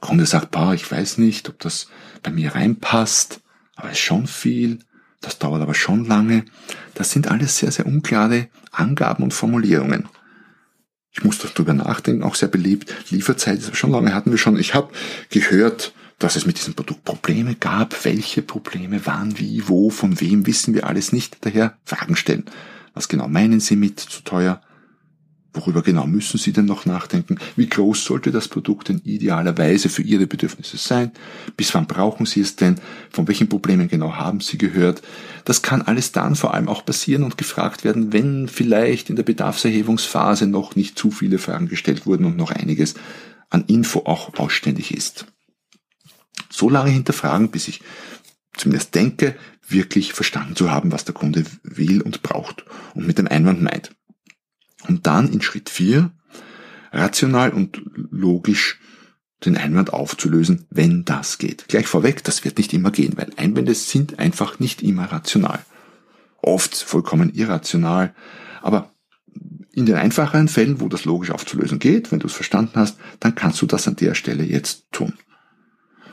Kunde 0.00 0.26
sagt, 0.26 0.50
boah, 0.50 0.74
ich 0.74 0.90
weiß 0.90 1.18
nicht, 1.18 1.48
ob 1.48 1.58
das 1.60 1.88
bei 2.22 2.30
mir 2.30 2.54
reinpasst, 2.54 3.40
aber 3.76 3.88
es 3.88 3.94
ist 3.94 4.04
schon 4.04 4.26
viel, 4.26 4.80
das 5.20 5.38
dauert 5.38 5.62
aber 5.62 5.74
schon 5.74 6.04
lange. 6.04 6.44
Das 6.94 7.10
sind 7.10 7.30
alles 7.30 7.56
sehr, 7.56 7.72
sehr 7.72 7.86
unklare 7.86 8.48
Angaben 8.70 9.24
und 9.24 9.32
Formulierungen. 9.32 10.08
Ich 11.10 11.24
muss 11.24 11.38
darüber 11.38 11.72
nachdenken, 11.72 12.22
auch 12.22 12.34
sehr 12.34 12.48
beliebt. 12.48 12.92
Lieferzeit 13.10 13.58
ist 13.60 13.76
schon 13.76 13.92
lange, 13.92 14.14
hatten 14.14 14.30
wir 14.30 14.38
schon. 14.38 14.58
Ich 14.58 14.74
habe 14.74 14.92
gehört, 15.30 15.94
dass 16.18 16.36
es 16.36 16.44
mit 16.44 16.58
diesem 16.58 16.74
Produkt 16.74 17.04
Probleme 17.04 17.54
gab. 17.54 18.04
Welche 18.04 18.42
Probleme 18.42 19.06
waren, 19.06 19.38
wie, 19.38 19.68
wo, 19.68 19.90
von 19.90 20.20
wem, 20.20 20.46
wissen 20.46 20.74
wir 20.74 20.86
alles 20.86 21.12
nicht. 21.12 21.38
Daher 21.42 21.78
Fragen 21.84 22.16
stellen. 22.16 22.44
Was 22.94 23.08
genau 23.08 23.28
meinen 23.28 23.60
Sie 23.60 23.76
mit 23.76 24.00
zu 24.00 24.22
teuer? 24.22 24.60
Worüber 25.54 25.82
genau 25.82 26.04
müssen 26.04 26.36
Sie 26.36 26.52
denn 26.52 26.64
noch 26.64 26.84
nachdenken? 26.84 27.38
Wie 27.54 27.68
groß 27.68 28.04
sollte 28.04 28.32
das 28.32 28.48
Produkt 28.48 28.88
denn 28.88 29.00
idealerweise 29.04 29.88
für 29.88 30.02
Ihre 30.02 30.26
Bedürfnisse 30.26 30.76
sein? 30.76 31.12
Bis 31.56 31.72
wann 31.74 31.86
brauchen 31.86 32.26
Sie 32.26 32.40
es 32.40 32.56
denn? 32.56 32.80
Von 33.10 33.28
welchen 33.28 33.48
Problemen 33.48 33.86
genau 33.86 34.16
haben 34.16 34.40
Sie 34.40 34.58
gehört? 34.58 35.02
Das 35.44 35.62
kann 35.62 35.80
alles 35.80 36.10
dann 36.10 36.34
vor 36.34 36.54
allem 36.54 36.68
auch 36.68 36.84
passieren 36.84 37.22
und 37.22 37.38
gefragt 37.38 37.84
werden, 37.84 38.12
wenn 38.12 38.48
vielleicht 38.48 39.10
in 39.10 39.16
der 39.16 39.22
Bedarfserhebungsphase 39.22 40.48
noch 40.48 40.74
nicht 40.74 40.98
zu 40.98 41.12
viele 41.12 41.38
Fragen 41.38 41.68
gestellt 41.68 42.04
wurden 42.04 42.24
und 42.24 42.36
noch 42.36 42.50
einiges 42.50 42.94
an 43.48 43.64
Info 43.68 44.00
auch 44.06 44.36
ausständig 44.36 44.92
ist. 44.92 45.26
So 46.50 46.68
lange 46.68 46.90
hinterfragen, 46.90 47.50
bis 47.50 47.68
ich 47.68 47.80
zumindest 48.56 48.96
denke, 48.96 49.36
wirklich 49.68 50.14
verstanden 50.14 50.56
zu 50.56 50.72
haben, 50.72 50.90
was 50.90 51.04
der 51.04 51.14
Kunde 51.14 51.44
will 51.62 52.02
und 52.02 52.22
braucht 52.22 52.64
und 52.94 53.06
mit 53.06 53.18
dem 53.18 53.28
Einwand 53.28 53.62
meint. 53.62 53.92
Und 54.88 55.06
dann 55.06 55.32
in 55.32 55.40
Schritt 55.40 55.70
4 55.70 56.10
rational 56.92 57.50
und 57.52 57.82
logisch 57.94 58.78
den 59.44 59.56
Einwand 59.56 59.92
aufzulösen, 59.92 60.66
wenn 60.70 61.04
das 61.04 61.38
geht. 61.38 61.66
Gleich 61.68 61.86
vorweg, 61.86 62.24
das 62.24 62.44
wird 62.44 62.58
nicht 62.58 62.72
immer 62.72 62.90
gehen, 62.90 63.14
weil 63.16 63.30
Einwände 63.36 63.74
sind 63.74 64.18
einfach 64.18 64.58
nicht 64.58 64.82
immer 64.82 65.06
rational. 65.06 65.64
Oft 66.40 66.74
vollkommen 66.76 67.34
irrational, 67.34 68.14
aber 68.62 68.90
In 69.76 69.86
den 69.86 69.96
einfacheren 69.96 70.46
Fällen, 70.46 70.80
wo 70.80 70.88
das 70.88 71.04
logisch 71.04 71.32
aufzulösen 71.32 71.80
geht, 71.80 72.12
wenn 72.12 72.20
du 72.20 72.28
es 72.28 72.32
verstanden 72.32 72.74
hast, 72.76 72.96
dann 73.18 73.34
kannst 73.34 73.60
du 73.60 73.66
das 73.66 73.88
an 73.88 73.96
der 73.96 74.14
Stelle 74.14 74.44
jetzt 74.44 74.84
tun. 74.92 75.14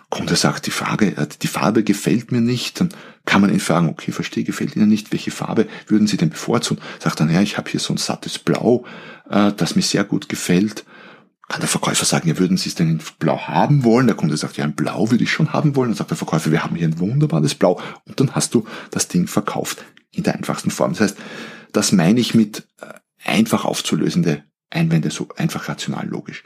Kunde 0.10 0.36
sagt, 0.36 0.66
die 0.66 0.72
Frage, 0.72 1.16
äh, 1.16 1.28
die 1.42 1.48
Farbe 1.48 1.84
gefällt 1.84 2.32
mir 2.32 2.42
nicht, 2.42 2.82
dann 2.82 2.90
kann 3.26 3.42
man 3.42 3.54
ihn 3.54 3.60
fragen, 3.60 3.90
okay, 3.90 4.12
verstehe, 4.12 4.44
gefällt 4.44 4.76
Ihnen 4.76 4.90
nicht, 4.90 5.12
welche 5.12 5.32
Farbe 5.32 5.68
würden 5.88 6.08
Sie 6.08 6.18
denn 6.18 6.30
bevorzugen? 6.30 6.82
Sagt 7.00 7.20
dann, 7.20 7.30
ja, 7.30 7.42
ich 7.42 7.58
habe 7.58 7.70
hier 7.70 7.80
so 7.80 7.94
ein 7.94 7.98
sattes 7.98 8.40
Blau, 8.40 8.86
äh, 9.30 9.52
das 9.54 9.76
mir 9.76 9.82
sehr 9.82 10.04
gut 10.04 10.30
gefällt. 10.30 10.86
Kann 11.48 11.60
der 11.60 11.70
Verkäufer 11.70 12.06
sagen, 12.06 12.30
ja, 12.30 12.40
würden 12.40 12.58
Sie 12.58 12.70
es 12.70 12.76
denn 12.76 12.90
in 12.90 13.02
Blau 13.20 13.38
haben 13.38 13.84
wollen? 13.84 14.08
Der 14.08 14.16
Kunde 14.16 14.38
sagt, 14.38 14.58
ja, 14.58 14.66
in 14.66 14.74
Blau 14.74 15.12
würde 15.12 15.24
ich 15.24 15.32
schon 15.32 15.54
haben 15.54 15.76
wollen. 15.76 15.90
Dann 15.90 15.98
sagt 15.98 16.12
der 16.12 16.18
Verkäufer, 16.18 16.52
wir 16.52 16.64
haben 16.64 16.76
hier 16.76 16.88
ein 16.88 17.00
wunderbares 17.00 17.56
Blau. 17.56 17.80
Und 18.06 18.20
dann 18.20 18.34
hast 18.34 18.54
du 18.54 18.66
das 18.90 19.08
Ding 19.08 19.28
verkauft 19.28 19.84
in 20.12 20.24
der 20.24 20.36
einfachsten 20.36 20.72
Form. 20.72 20.94
Das 20.94 21.02
heißt, 21.02 21.18
das 21.74 21.92
meine 21.92 22.20
ich 22.20 22.34
mit 22.34 22.68
äh, 22.80 22.94
einfach 23.24 23.66
aufzulösende 23.66 24.44
Einwände, 24.70 25.12
so 25.12 25.28
einfach 25.36 25.68
rational 25.68 26.08
logisch. 26.08 26.44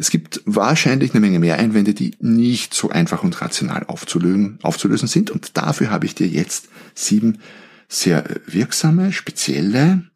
Es 0.00 0.08
gibt 0.08 0.40
wahrscheinlich 0.46 1.10
eine 1.10 1.20
Menge 1.20 1.40
mehr 1.40 1.58
Einwände, 1.58 1.92
die 1.92 2.16
nicht 2.20 2.72
so 2.72 2.88
einfach 2.88 3.22
und 3.22 3.38
rational 3.42 3.84
aufzulösen, 3.84 4.58
aufzulösen 4.62 5.08
sind. 5.08 5.30
Und 5.30 5.58
dafür 5.58 5.90
habe 5.90 6.06
ich 6.06 6.14
dir 6.14 6.26
jetzt 6.26 6.70
sieben 6.94 7.42
sehr 7.86 8.24
wirksame, 8.46 9.12
spezielle, 9.12 10.10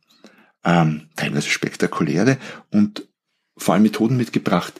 ähm, 0.64 1.10
teilweise 1.16 1.50
spektakuläre 1.50 2.38
und 2.70 3.06
vor 3.58 3.74
allem 3.74 3.82
Methoden 3.82 4.16
mitgebracht, 4.16 4.72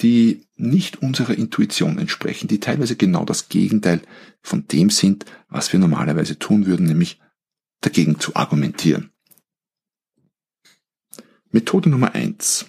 die 0.00 0.48
nicht 0.56 1.02
unserer 1.02 1.38
Intuition 1.38 1.96
entsprechen, 1.96 2.48
die 2.48 2.58
teilweise 2.58 2.96
genau 2.96 3.24
das 3.24 3.48
Gegenteil 3.48 4.02
von 4.42 4.66
dem 4.66 4.90
sind, 4.90 5.24
was 5.48 5.72
wir 5.72 5.78
normalerweise 5.78 6.36
tun 6.36 6.66
würden, 6.66 6.86
nämlich 6.86 7.20
dagegen 7.80 8.18
zu 8.18 8.34
argumentieren. 8.34 9.12
Methode 11.52 11.90
Nummer 11.90 12.16
eins 12.16 12.66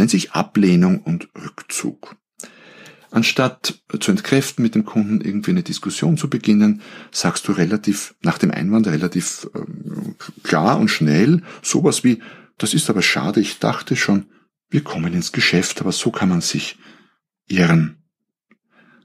nennt 0.00 0.10
sich 0.10 0.32
Ablehnung 0.32 1.02
und 1.02 1.28
Rückzug. 1.36 2.16
Anstatt 3.10 3.82
zu 3.98 4.10
entkräften 4.10 4.62
mit 4.62 4.74
dem 4.74 4.84
Kunden 4.84 5.20
irgendwie 5.20 5.50
eine 5.50 5.62
Diskussion 5.62 6.16
zu 6.16 6.30
beginnen, 6.30 6.80
sagst 7.10 7.46
du 7.46 7.52
relativ 7.52 8.14
nach 8.22 8.38
dem 8.38 8.50
Einwand 8.50 8.86
relativ 8.86 9.48
ähm, 9.54 10.14
klar 10.42 10.78
und 10.78 10.88
schnell 10.88 11.42
sowas 11.62 12.02
wie, 12.02 12.22
das 12.56 12.72
ist 12.72 12.88
aber 12.88 13.02
schade, 13.02 13.40
ich 13.40 13.58
dachte 13.58 13.96
schon, 13.96 14.26
wir 14.70 14.82
kommen 14.82 15.12
ins 15.12 15.32
Geschäft, 15.32 15.80
aber 15.80 15.92
so 15.92 16.10
kann 16.10 16.28
man 16.28 16.40
sich 16.40 16.78
irren. 17.48 17.98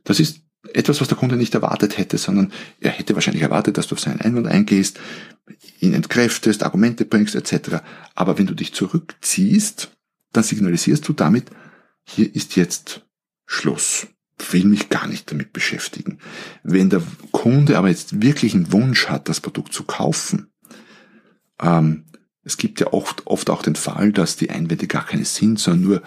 Das 0.03 0.19
ist 0.19 0.41
etwas, 0.73 1.01
was 1.01 1.07
der 1.07 1.17
Kunde 1.17 1.35
nicht 1.35 1.55
erwartet 1.55 1.97
hätte, 1.97 2.17
sondern 2.17 2.53
er 2.79 2.91
hätte 2.91 3.15
wahrscheinlich 3.15 3.43
erwartet, 3.43 3.77
dass 3.77 3.87
du 3.87 3.95
auf 3.95 3.99
seinen 3.99 4.21
Einwand 4.21 4.47
eingehst, 4.47 4.99
ihn 5.79 5.93
entkräftest, 5.93 6.63
Argumente 6.63 7.05
bringst 7.05 7.35
etc. 7.35 7.77
Aber 8.13 8.37
wenn 8.37 8.47
du 8.47 8.53
dich 8.53 8.73
zurückziehst, 8.73 9.94
dann 10.35 10.43
signalisierst 10.43 11.07
du 11.07 11.13
damit, 11.13 11.49
hier 12.03 12.33
ist 12.33 12.55
jetzt 12.55 13.05
Schluss. 13.45 14.07
Will 14.51 14.65
mich 14.65 14.89
gar 14.89 15.07
nicht 15.07 15.31
damit 15.31 15.53
beschäftigen. 15.53 16.19
Wenn 16.63 16.89
der 16.89 17.01
Kunde 17.31 17.77
aber 17.77 17.87
jetzt 17.87 18.21
wirklich 18.21 18.53
einen 18.53 18.71
Wunsch 18.73 19.07
hat, 19.07 19.29
das 19.29 19.39
Produkt 19.39 19.71
zu 19.73 19.83
kaufen, 19.85 20.51
ähm, 21.61 22.05
es 22.43 22.57
gibt 22.57 22.79
ja 22.79 22.93
oft, 22.93 23.25
oft 23.25 23.49
auch 23.49 23.63
den 23.63 23.75
Fall, 23.75 24.11
dass 24.11 24.35
die 24.35 24.49
Einwände 24.49 24.87
gar 24.87 25.05
keine 25.05 25.25
sind, 25.25 25.59
sondern 25.59 25.83
nur 25.83 26.01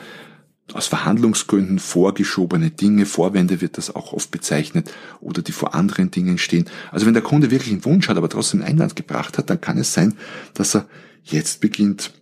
aus 0.73 0.87
Verhandlungsgründen 0.87 1.79
vorgeschobene 1.79 2.71
Dinge, 2.71 3.07
Vorwände 3.07 3.61
wird 3.61 3.79
das 3.79 3.95
auch 3.95 4.13
oft 4.13 4.31
bezeichnet, 4.31 4.93
oder 5.21 5.43
die 5.43 5.53
vor 5.53 5.75
anderen 5.75 6.11
Dingen 6.11 6.39
stehen. 6.39 6.67
Also 6.93 7.07
wenn 7.07 7.15
der 7.15 7.23
Kunde 7.23 7.51
wirklich 7.51 7.73
einen 7.73 7.85
Wunsch 7.85 8.09
hat, 8.09 8.17
aber 8.17 8.29
trotzdem 8.29 8.61
einen 8.61 8.73
Einwand 8.73 8.95
gebracht 8.95 9.39
hat, 9.39 9.51
dann 9.51 9.61
kann 9.61 9.79
es 9.79 9.95
sein, 9.95 10.15
dass 10.55 10.77
er 10.77 10.87
jetzt 11.25 11.61
beginnt, 11.61 12.13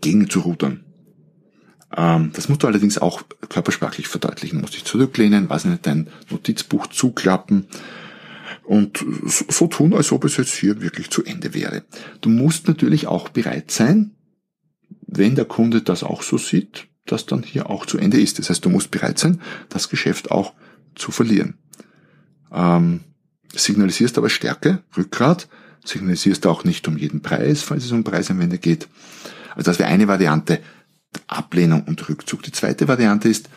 gegen 0.00 0.28
zu 0.28 0.40
rudern. 0.40 0.85
Ähm, 1.94 2.30
das 2.32 2.48
musst 2.48 2.62
du 2.62 2.66
allerdings 2.66 2.98
auch 2.98 3.22
körpersprachlich 3.48 4.08
verdeutlichen. 4.08 4.58
Du 4.58 4.62
musst 4.62 4.74
dich 4.74 4.84
zurücklehnen, 4.84 5.48
weiß 5.48 5.66
nicht, 5.66 5.86
dein 5.86 6.08
Notizbuch 6.30 6.86
zuklappen 6.88 7.66
und 8.64 9.04
so 9.26 9.66
tun, 9.68 9.94
als 9.94 10.12
ob 10.12 10.24
es 10.24 10.36
jetzt 10.36 10.54
hier 10.54 10.80
wirklich 10.80 11.10
zu 11.10 11.24
Ende 11.24 11.54
wäre. 11.54 11.84
Du 12.20 12.28
musst 12.28 12.68
natürlich 12.68 13.06
auch 13.06 13.28
bereit 13.28 13.70
sein, 13.70 14.12
wenn 15.06 15.36
der 15.36 15.44
Kunde 15.44 15.82
das 15.82 16.02
auch 16.02 16.22
so 16.22 16.36
sieht, 16.36 16.88
das 17.06 17.26
dann 17.26 17.42
hier 17.42 17.70
auch 17.70 17.86
zu 17.86 17.98
Ende 17.98 18.20
ist. 18.20 18.38
Das 18.38 18.50
heißt, 18.50 18.64
du 18.64 18.70
musst 18.70 18.90
bereit 18.90 19.18
sein, 19.18 19.40
das 19.68 19.88
Geschäft 19.88 20.30
auch 20.30 20.54
zu 20.96 21.12
verlieren. 21.12 21.58
Ähm, 22.52 23.00
signalisierst 23.54 24.18
aber 24.18 24.30
Stärke, 24.30 24.82
Rückgrat, 24.96 25.48
signalisierst 25.84 26.46
auch 26.46 26.64
nicht 26.64 26.88
um 26.88 26.96
jeden 26.96 27.22
Preis, 27.22 27.62
falls 27.62 27.84
es 27.84 27.92
um 27.92 28.02
Preiseinwände 28.02 28.58
geht. 28.58 28.88
Also 29.54 29.70
das 29.70 29.78
wäre 29.78 29.88
eine 29.88 30.08
Variante, 30.08 30.60
Ablehnung 31.26 31.82
und 31.82 32.08
Rückzug. 32.08 32.42
Die 32.42 32.52
zweite 32.52 32.88
Variante 32.88 33.28
ist, 33.28 33.48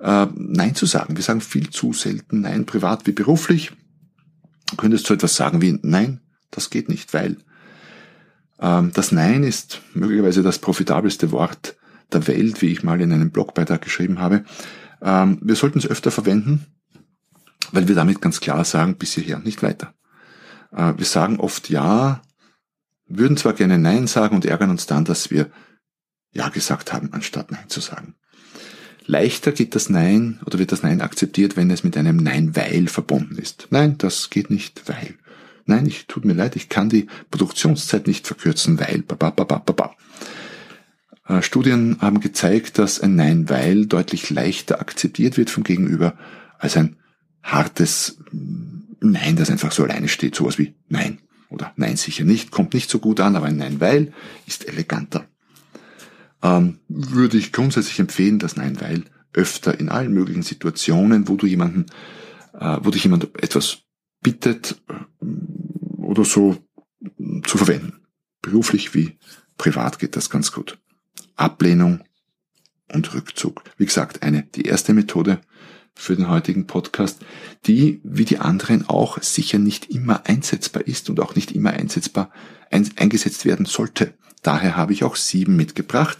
äh, 0.00 0.26
Nein 0.34 0.74
zu 0.74 0.86
sagen. 0.86 1.16
Wir 1.16 1.22
sagen 1.22 1.40
viel 1.40 1.70
zu 1.70 1.92
selten 1.92 2.42
Nein, 2.42 2.66
privat 2.66 3.06
wie 3.06 3.12
beruflich. 3.12 3.72
Du 4.70 4.76
könntest 4.76 5.06
so 5.06 5.14
etwas 5.14 5.36
sagen 5.36 5.62
wie 5.62 5.78
Nein, 5.82 6.20
das 6.50 6.70
geht 6.70 6.88
nicht, 6.88 7.14
weil 7.14 7.36
ähm, 8.58 8.90
das 8.94 9.12
Nein 9.12 9.42
ist 9.42 9.80
möglicherweise 9.94 10.42
das 10.42 10.58
profitabelste 10.58 11.32
Wort 11.32 11.76
der 12.12 12.26
Welt, 12.26 12.62
wie 12.62 12.72
ich 12.72 12.82
mal 12.82 13.00
in 13.00 13.12
einem 13.12 13.30
Blogbeitrag 13.30 13.82
geschrieben 13.82 14.18
habe. 14.18 14.44
Ähm, 15.02 15.38
wir 15.42 15.56
sollten 15.56 15.78
es 15.78 15.86
öfter 15.86 16.10
verwenden, 16.10 16.66
weil 17.72 17.88
wir 17.88 17.94
damit 17.94 18.20
ganz 18.20 18.40
klar 18.40 18.64
sagen, 18.64 18.96
bis 18.96 19.14
hierher 19.14 19.38
nicht 19.38 19.62
weiter. 19.62 19.94
Äh, 20.72 20.94
wir 20.96 21.04
sagen 21.04 21.38
oft 21.38 21.68
Ja, 21.68 22.22
würden 23.08 23.36
zwar 23.36 23.52
gerne 23.52 23.78
Nein 23.78 24.06
sagen 24.06 24.34
und 24.34 24.44
ärgern 24.44 24.70
uns 24.70 24.86
dann, 24.86 25.04
dass 25.04 25.30
wir 25.30 25.50
Ja 26.36 26.50
gesagt 26.50 26.92
haben, 26.92 27.12
anstatt 27.12 27.50
Nein 27.50 27.68
zu 27.68 27.80
sagen. 27.80 28.14
Leichter 29.06 29.52
geht 29.52 29.74
das 29.74 29.88
Nein 29.88 30.40
oder 30.44 30.58
wird 30.58 30.72
das 30.72 30.82
Nein 30.82 31.00
akzeptiert, 31.00 31.56
wenn 31.56 31.70
es 31.70 31.82
mit 31.82 31.96
einem 31.96 32.16
Nein 32.16 32.54
weil 32.54 32.88
verbunden 32.88 33.38
ist. 33.38 33.68
Nein, 33.70 33.96
das 33.98 34.30
geht 34.30 34.50
nicht, 34.50 34.82
weil. 34.86 35.14
Nein, 35.64 35.86
ich 35.86 36.06
tut 36.06 36.24
mir 36.24 36.34
leid, 36.34 36.56
ich 36.56 36.68
kann 36.68 36.88
die 36.88 37.06
Produktionszeit 37.30 38.06
nicht 38.06 38.26
verkürzen, 38.26 38.78
weil. 38.78 39.02
Ba, 39.02 39.14
ba, 39.14 39.30
ba, 39.30 39.44
ba, 39.44 39.72
ba. 39.72 39.96
Äh, 41.26 41.42
Studien 41.42 41.96
haben 42.00 42.20
gezeigt, 42.20 42.78
dass 42.78 43.00
ein 43.00 43.16
Nein 43.16 43.48
weil 43.48 43.86
deutlich 43.86 44.28
leichter 44.30 44.80
akzeptiert 44.80 45.36
wird 45.36 45.50
vom 45.50 45.64
Gegenüber 45.64 46.14
als 46.58 46.76
ein 46.76 46.96
hartes 47.42 48.18
Nein, 49.00 49.36
das 49.36 49.50
einfach 49.50 49.72
so 49.72 49.84
alleine 49.84 50.08
steht. 50.08 50.34
Sowas 50.34 50.58
wie 50.58 50.74
Nein 50.88 51.20
oder 51.48 51.72
Nein 51.76 51.96
sicher 51.96 52.24
nicht, 52.24 52.50
kommt 52.50 52.74
nicht 52.74 52.90
so 52.90 52.98
gut 52.98 53.20
an, 53.20 53.36
aber 53.36 53.46
ein 53.46 53.56
Nein 53.56 53.80
weil 53.80 54.12
ist 54.46 54.66
eleganter. 54.68 55.26
Ähm, 56.46 56.78
würde 56.88 57.38
ich 57.38 57.52
grundsätzlich 57.52 57.98
empfehlen, 57.98 58.38
das 58.38 58.56
Nein 58.56 58.80
weil 58.80 59.04
öfter 59.32 59.78
in 59.80 59.88
allen 59.88 60.12
möglichen 60.12 60.42
Situationen, 60.42 61.28
wo 61.28 61.34
du 61.34 61.46
jemanden, 61.46 61.86
äh, 62.52 62.78
wo 62.82 62.90
dich 62.90 63.02
jemand 63.02 63.24
etwas 63.42 63.78
bittet 64.22 64.80
äh, 64.88 65.26
oder 65.96 66.24
so 66.24 66.56
zu 67.44 67.58
verwenden. 67.58 68.00
Beruflich 68.42 68.94
wie 68.94 69.18
privat 69.58 69.98
geht 69.98 70.14
das 70.14 70.30
ganz 70.30 70.52
gut. 70.52 70.78
Ablehnung 71.34 72.04
und 72.92 73.12
Rückzug. 73.12 73.62
Wie 73.76 73.86
gesagt, 73.86 74.22
eine, 74.22 74.44
die 74.44 74.62
erste 74.62 74.94
Methode 74.94 75.40
für 75.94 76.14
den 76.14 76.28
heutigen 76.28 76.66
Podcast, 76.66 77.24
die 77.66 78.00
wie 78.04 78.24
die 78.24 78.38
anderen 78.38 78.88
auch 78.88 79.20
sicher 79.20 79.58
nicht 79.58 79.90
immer 79.90 80.26
einsetzbar 80.26 80.86
ist 80.86 81.10
und 81.10 81.18
auch 81.18 81.34
nicht 81.34 81.52
immer 81.52 81.70
einsetzbar 81.70 82.30
ein, 82.70 82.88
eingesetzt 82.96 83.44
werden 83.44 83.66
sollte. 83.66 84.14
Daher 84.46 84.76
habe 84.76 84.92
ich 84.92 85.02
auch 85.02 85.16
sieben 85.16 85.56
mitgebracht. 85.56 86.18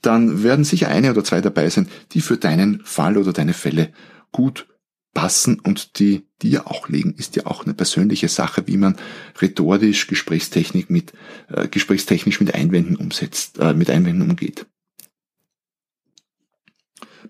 Dann 0.00 0.44
werden 0.44 0.64
sicher 0.64 0.88
eine 0.88 1.10
oder 1.10 1.24
zwei 1.24 1.40
dabei 1.40 1.68
sein, 1.70 1.88
die 2.12 2.20
für 2.20 2.36
deinen 2.36 2.80
Fall 2.84 3.16
oder 3.16 3.32
deine 3.32 3.54
Fälle 3.54 3.92
gut 4.30 4.66
passen 5.14 5.58
und 5.60 5.98
die 5.98 6.26
dir 6.42 6.68
auch 6.68 6.88
liegen, 6.88 7.14
ist 7.14 7.36
ja 7.36 7.46
auch 7.46 7.64
eine 7.64 7.74
persönliche 7.74 8.28
Sache, 8.28 8.66
wie 8.66 8.76
man 8.76 8.96
rhetorisch 9.40 10.06
Gesprächstechnik 10.06 10.90
mit 10.90 11.14
äh, 11.48 11.68
gesprächstechnisch 11.68 12.40
mit 12.40 12.54
Einwänden 12.54 12.96
umsetzt, 12.96 13.58
äh, 13.58 13.74
mit 13.74 13.90
Einwänden 13.90 14.28
umgeht. 14.28 14.66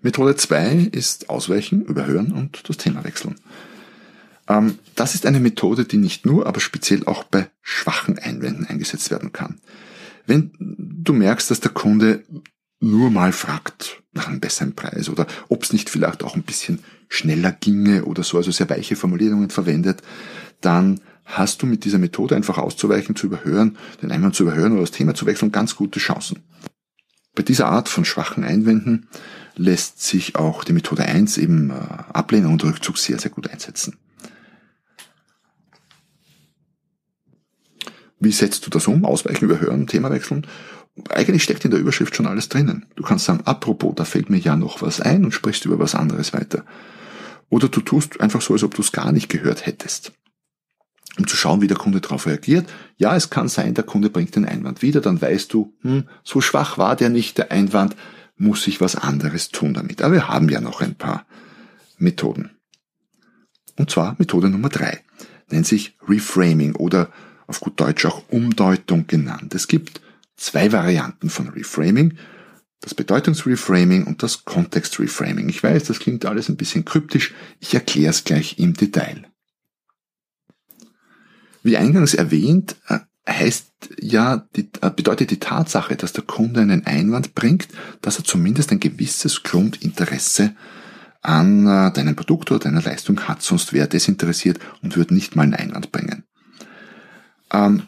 Methode 0.01 0.35
2 0.35 0.89
ist 0.91 1.29
Ausweichen, 1.29 1.85
Überhören 1.85 2.33
und 2.33 2.67
das 2.69 2.77
Thema 2.77 3.03
wechseln. 3.03 3.35
Ähm, 4.47 4.77
das 4.95 5.15
ist 5.15 5.25
eine 5.25 5.39
Methode, 5.39 5.85
die 5.85 5.97
nicht 5.97 6.25
nur, 6.25 6.45
aber 6.45 6.59
speziell 6.59 7.05
auch 7.05 7.23
bei 7.23 7.49
schwachen 7.61 8.19
Einwänden 8.19 8.65
eingesetzt 8.65 9.09
werden 9.11 9.31
kann. 9.31 9.59
Wenn 10.27 10.51
du 10.59 11.13
merkst, 11.13 11.49
dass 11.51 11.59
der 11.59 11.71
Kunde 11.71 12.23
nur 12.79 13.09
mal 13.09 13.31
fragt 13.31 14.03
nach 14.13 14.27
einem 14.27 14.39
besseren 14.39 14.75
Preis 14.75 15.09
oder 15.09 15.27
ob 15.49 15.63
es 15.63 15.73
nicht 15.73 15.89
vielleicht 15.89 16.23
auch 16.23 16.35
ein 16.35 16.43
bisschen 16.43 16.79
schneller 17.09 17.51
ginge 17.51 18.05
oder 18.05 18.23
so, 18.23 18.37
also 18.37 18.51
sehr 18.51 18.69
weiche 18.69 18.95
Formulierungen 18.95 19.49
verwendet, 19.49 20.01
dann 20.61 20.99
hast 21.25 21.61
du 21.61 21.65
mit 21.65 21.85
dieser 21.85 21.97
Methode 21.97 22.35
einfach 22.35 22.57
auszuweichen, 22.57 23.15
zu 23.15 23.27
überhören, 23.27 23.77
den 24.01 24.11
Einwand 24.11 24.35
zu 24.35 24.43
überhören 24.43 24.73
oder 24.73 24.81
das 24.81 24.91
Thema 24.91 25.15
zu 25.15 25.25
wechseln, 25.25 25.51
ganz 25.51 25.75
gute 25.75 25.99
Chancen. 25.99 26.39
Bei 27.33 27.43
dieser 27.43 27.67
Art 27.67 27.89
von 27.89 28.05
schwachen 28.05 28.43
Einwänden 28.43 29.07
lässt 29.55 30.01
sich 30.01 30.35
auch 30.35 30.63
die 30.63 30.73
Methode 30.73 31.03
1 31.03 31.37
eben 31.37 31.71
äh, 31.71 31.73
Ablehnung 31.73 32.53
und 32.53 32.63
Rückzug 32.63 32.97
sehr, 32.97 33.19
sehr 33.19 33.31
gut 33.31 33.49
einsetzen. 33.49 33.97
Wie 38.19 38.31
setzt 38.31 38.65
du 38.65 38.69
das 38.69 38.87
um? 38.87 39.05
Ausweichen, 39.05 39.45
überhören, 39.45 39.87
Thema 39.87 40.11
wechseln? 40.11 40.47
eigentlich 41.09 41.43
steckt 41.43 41.65
in 41.65 41.71
der 41.71 41.79
Überschrift 41.79 42.15
schon 42.15 42.27
alles 42.27 42.49
drinnen. 42.49 42.85
Du 42.95 43.03
kannst 43.03 43.25
sagen, 43.25 43.41
apropos, 43.45 43.93
da 43.95 44.05
fällt 44.05 44.29
mir 44.29 44.37
ja 44.37 44.55
noch 44.55 44.81
was 44.81 45.01
ein 45.01 45.25
und 45.25 45.33
sprichst 45.33 45.65
über 45.65 45.79
was 45.79 45.95
anderes 45.95 46.33
weiter. 46.33 46.63
Oder 47.49 47.67
du 47.67 47.81
tust 47.81 48.21
einfach 48.21 48.41
so, 48.41 48.53
als 48.53 48.63
ob 48.63 48.73
du 48.73 48.81
es 48.81 48.91
gar 48.91 49.11
nicht 49.11 49.29
gehört 49.29 49.65
hättest. 49.65 50.13
Um 51.17 51.27
zu 51.27 51.37
schauen, 51.37 51.61
wie 51.61 51.67
der 51.67 51.77
Kunde 51.77 52.01
darauf 52.01 52.27
reagiert. 52.27 52.65
Ja, 52.97 53.15
es 53.15 53.29
kann 53.29 53.47
sein, 53.47 53.73
der 53.73 53.83
Kunde 53.83 54.09
bringt 54.09 54.35
den 54.35 54.45
Einwand 54.45 54.81
wieder, 54.81 55.01
dann 55.01 55.21
weißt 55.21 55.53
du, 55.53 55.73
hm, 55.81 56.05
so 56.23 56.41
schwach 56.41 56.77
war 56.77 56.95
der 56.95 57.09
nicht, 57.09 57.37
der 57.37 57.51
Einwand, 57.51 57.95
muss 58.37 58.67
ich 58.67 58.81
was 58.81 58.95
anderes 58.95 59.49
tun 59.49 59.73
damit. 59.73 60.01
Aber 60.01 60.13
wir 60.13 60.27
haben 60.27 60.49
ja 60.49 60.59
noch 60.59 60.81
ein 60.81 60.95
paar 60.95 61.25
Methoden. 61.97 62.51
Und 63.77 63.89
zwar 63.89 64.15
Methode 64.17 64.49
Nummer 64.49 64.69
drei. 64.69 65.01
Nennt 65.49 65.67
sich 65.67 65.97
Reframing 66.07 66.75
oder 66.75 67.09
auf 67.47 67.59
gut 67.59 67.79
Deutsch 67.79 68.05
auch 68.05 68.23
Umdeutung 68.29 69.07
genannt. 69.07 69.53
Es 69.53 69.67
gibt 69.67 70.01
zwei 70.35 70.71
Varianten 70.71 71.29
von 71.29 71.49
Reframing. 71.49 72.17
Das 72.81 72.93
Bedeutungsreframing 72.93 74.03
und 74.03 74.21
das 74.21 74.45
Kontextreframing. 74.45 75.49
Ich 75.49 75.63
weiß, 75.63 75.85
das 75.85 75.99
klingt 75.99 76.25
alles 76.25 76.49
ein 76.49 76.57
bisschen 76.57 76.85
kryptisch. 76.85 77.33
Ich 77.59 77.73
erkläre 77.73 78.11
es 78.11 78.23
gleich 78.23 78.59
im 78.59 78.73
Detail. 78.73 79.25
Wie 81.63 81.77
eingangs 81.77 82.13
erwähnt, 82.13 82.75
äh, 82.89 82.99
heißt 83.27 83.71
ja, 83.99 84.47
äh, 84.55 84.89
bedeutet 84.91 85.31
die 85.31 85.39
Tatsache, 85.39 85.95
dass 85.95 86.13
der 86.13 86.23
Kunde 86.23 86.61
einen 86.61 86.85
Einwand 86.85 87.33
bringt, 87.33 87.69
dass 88.01 88.19
er 88.19 88.23
zumindest 88.23 88.71
ein 88.71 88.79
gewisses 88.79 89.41
Grundinteresse 89.41 90.55
an 91.21 91.65
äh, 91.65 91.91
deinem 91.91 92.15
Produkt 92.15 92.51
oder 92.51 92.59
deiner 92.59 92.83
Leistung 92.83 93.21
hat, 93.21 93.41
sonst 93.41 93.73
wäre 93.73 93.87
desinteressiert 93.87 94.59
und 94.83 94.95
würde 94.95 95.15
nicht 95.15 95.35
mal 95.35 95.43
einen 95.43 95.55
Einwand 95.55 95.91
bringen. 95.91 96.23
Ähm, 97.55 97.83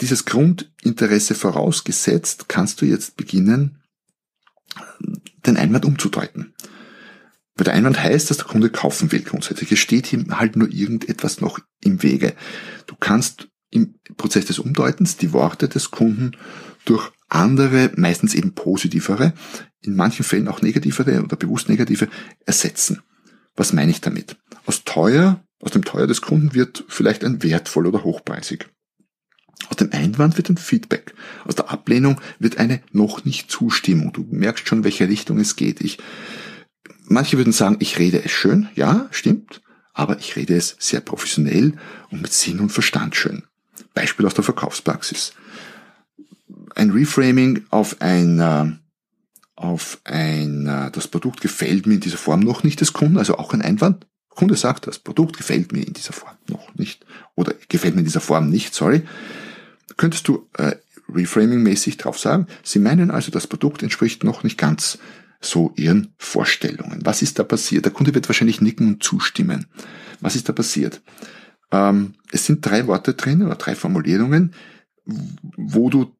dieses 0.00 0.26
Grundinteresse 0.26 1.34
vorausgesetzt, 1.34 2.48
kannst 2.48 2.80
du 2.80 2.86
jetzt 2.86 3.16
beginnen, 3.16 3.82
den 5.46 5.56
Einwand 5.56 5.84
umzudeuten. 5.84 6.54
Weil 7.54 7.64
der 7.64 7.74
Einwand 7.74 7.98
heißt, 8.02 8.28
dass 8.28 8.36
der 8.36 8.46
Kunde 8.46 8.68
kaufen 8.68 9.10
will 9.12 9.22
grundsätzlich. 9.22 9.72
Es 9.72 9.78
steht 9.78 10.12
ihm 10.12 10.38
halt 10.38 10.56
nur 10.56 10.70
irgendetwas 10.70 11.40
noch 11.40 11.58
im 11.80 12.02
Wege. 12.02 12.34
Du 12.86 12.94
kannst 12.94 13.48
im 13.70 13.94
Prozess 14.16 14.44
des 14.44 14.58
Umdeutens 14.58 15.16
die 15.16 15.32
Worte 15.32 15.68
des 15.68 15.90
Kunden 15.90 16.32
durch 16.84 17.10
andere, 17.28 17.90
meistens 17.96 18.34
eben 18.34 18.52
positivere, 18.52 19.32
in 19.80 19.96
manchen 19.96 20.24
Fällen 20.24 20.48
auch 20.48 20.60
negativere 20.60 21.22
oder 21.22 21.36
bewusst 21.36 21.68
negative 21.68 22.08
ersetzen. 22.44 23.02
Was 23.56 23.72
meine 23.72 23.90
ich 23.90 24.02
damit? 24.02 24.36
Aus 24.66 24.84
teuer, 24.84 25.42
aus 25.60 25.72
dem 25.72 25.84
teuer 25.84 26.06
des 26.06 26.20
Kunden 26.20 26.54
wird 26.54 26.84
vielleicht 26.88 27.24
ein 27.24 27.42
wertvoll 27.42 27.86
oder 27.86 28.04
hochpreisig. 28.04 28.68
Aus 29.68 29.76
dem 29.76 29.92
Einwand 29.92 30.36
wird 30.36 30.50
ein 30.50 30.58
Feedback. 30.58 31.14
Aus 31.44 31.54
der 31.54 31.70
Ablehnung 31.70 32.20
wird 32.38 32.58
eine 32.58 32.82
noch 32.92 33.24
nicht 33.24 33.50
Zustimmung. 33.50 34.12
Du 34.12 34.26
merkst 34.30 34.68
schon, 34.68 34.84
welche 34.84 35.08
Richtung 35.08 35.38
es 35.40 35.56
geht. 35.56 35.80
Ich, 35.80 35.98
manche 37.04 37.38
würden 37.38 37.52
sagen, 37.52 37.76
ich 37.80 37.98
rede 37.98 38.22
es 38.22 38.30
schön. 38.30 38.68
Ja, 38.74 39.08
stimmt. 39.10 39.62
Aber 39.94 40.18
ich 40.18 40.36
rede 40.36 40.54
es 40.54 40.76
sehr 40.78 41.00
professionell 41.00 41.72
und 42.10 42.20
mit 42.20 42.32
Sinn 42.32 42.60
und 42.60 42.70
Verstand 42.70 43.16
schön. 43.16 43.44
Beispiel 43.94 44.26
aus 44.26 44.34
der 44.34 44.44
Verkaufspraxis. 44.44 45.32
Ein 46.74 46.90
Reframing 46.90 47.64
auf 47.70 48.02
ein, 48.02 48.78
auf 49.54 49.98
ein, 50.04 50.66
das 50.92 51.08
Produkt 51.08 51.40
gefällt 51.40 51.86
mir 51.86 51.94
in 51.94 52.00
dieser 52.00 52.18
Form 52.18 52.40
noch 52.40 52.62
nicht 52.62 52.82
des 52.82 52.92
Kunden, 52.92 53.16
also 53.16 53.38
auch 53.38 53.54
ein 53.54 53.62
Einwand. 53.62 54.06
Kunde 54.36 54.54
sagt, 54.54 54.86
das 54.86 55.00
Produkt 55.00 55.36
gefällt 55.36 55.72
mir 55.72 55.84
in 55.84 55.94
dieser 55.94 56.12
Form 56.12 56.36
noch 56.48 56.74
nicht 56.74 57.04
oder 57.34 57.54
gefällt 57.68 57.94
mir 57.94 58.00
in 58.00 58.06
dieser 58.06 58.20
Form 58.20 58.48
nicht, 58.50 58.74
sorry. 58.74 59.02
Könntest 59.96 60.28
du 60.28 60.46
äh, 60.56 60.76
reframing-mäßig 61.12 61.96
drauf 61.96 62.18
sagen, 62.18 62.46
Sie 62.62 62.78
meinen 62.78 63.10
also, 63.10 63.30
das 63.32 63.46
Produkt 63.46 63.82
entspricht 63.82 64.24
noch 64.24 64.44
nicht 64.44 64.58
ganz 64.58 64.98
so 65.40 65.72
Ihren 65.76 66.14
Vorstellungen. 66.18 67.00
Was 67.04 67.22
ist 67.22 67.38
da 67.38 67.44
passiert? 67.44 67.84
Der 67.84 67.92
Kunde 67.92 68.14
wird 68.14 68.28
wahrscheinlich 68.28 68.60
nicken 68.60 68.88
und 68.88 69.02
zustimmen. 69.02 69.66
Was 70.20 70.36
ist 70.36 70.48
da 70.48 70.52
passiert? 70.52 71.02
Ähm, 71.70 72.14
es 72.30 72.46
sind 72.46 72.64
drei 72.64 72.86
Worte 72.86 73.14
drin 73.14 73.42
oder 73.42 73.56
drei 73.56 73.74
Formulierungen, 73.74 74.54
wo 75.04 75.90
du 75.90 76.12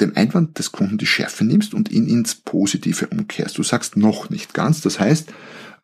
dem 0.00 0.16
Einwand 0.16 0.58
des 0.58 0.72
Kunden 0.72 0.98
die 0.98 1.06
Schärfe 1.06 1.44
nimmst 1.44 1.74
und 1.74 1.90
ihn 1.90 2.06
ins 2.06 2.34
Positive 2.34 3.06
umkehrst. 3.08 3.56
Du 3.56 3.62
sagst 3.62 3.96
noch 3.96 4.30
nicht 4.30 4.52
ganz, 4.52 4.82
das 4.82 5.00
heißt, 5.00 5.32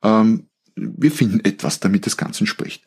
ähm, 0.02 0.48
wir 0.74 1.10
finden 1.10 1.40
etwas, 1.44 1.80
damit 1.80 2.06
das 2.06 2.16
Ganze 2.16 2.46
spricht. 2.46 2.82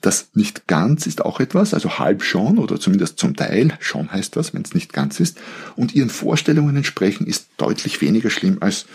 Das 0.00 0.30
nicht 0.34 0.66
ganz 0.66 1.06
ist 1.06 1.24
auch 1.24 1.40
etwas, 1.40 1.74
also 1.74 1.98
halb 1.98 2.22
schon 2.22 2.58
oder 2.58 2.80
zumindest 2.80 3.18
zum 3.18 3.36
Teil, 3.36 3.76
schon 3.80 4.10
heißt 4.10 4.36
das, 4.36 4.54
wenn 4.54 4.62
es 4.62 4.74
nicht 4.74 4.92
ganz 4.92 5.20
ist, 5.20 5.38
und 5.76 5.94
ihren 5.94 6.10
Vorstellungen 6.10 6.76
entsprechen 6.76 7.26
ist 7.26 7.48
deutlich 7.56 8.00
weniger 8.00 8.30
schlimm 8.30 8.58
als 8.60 8.86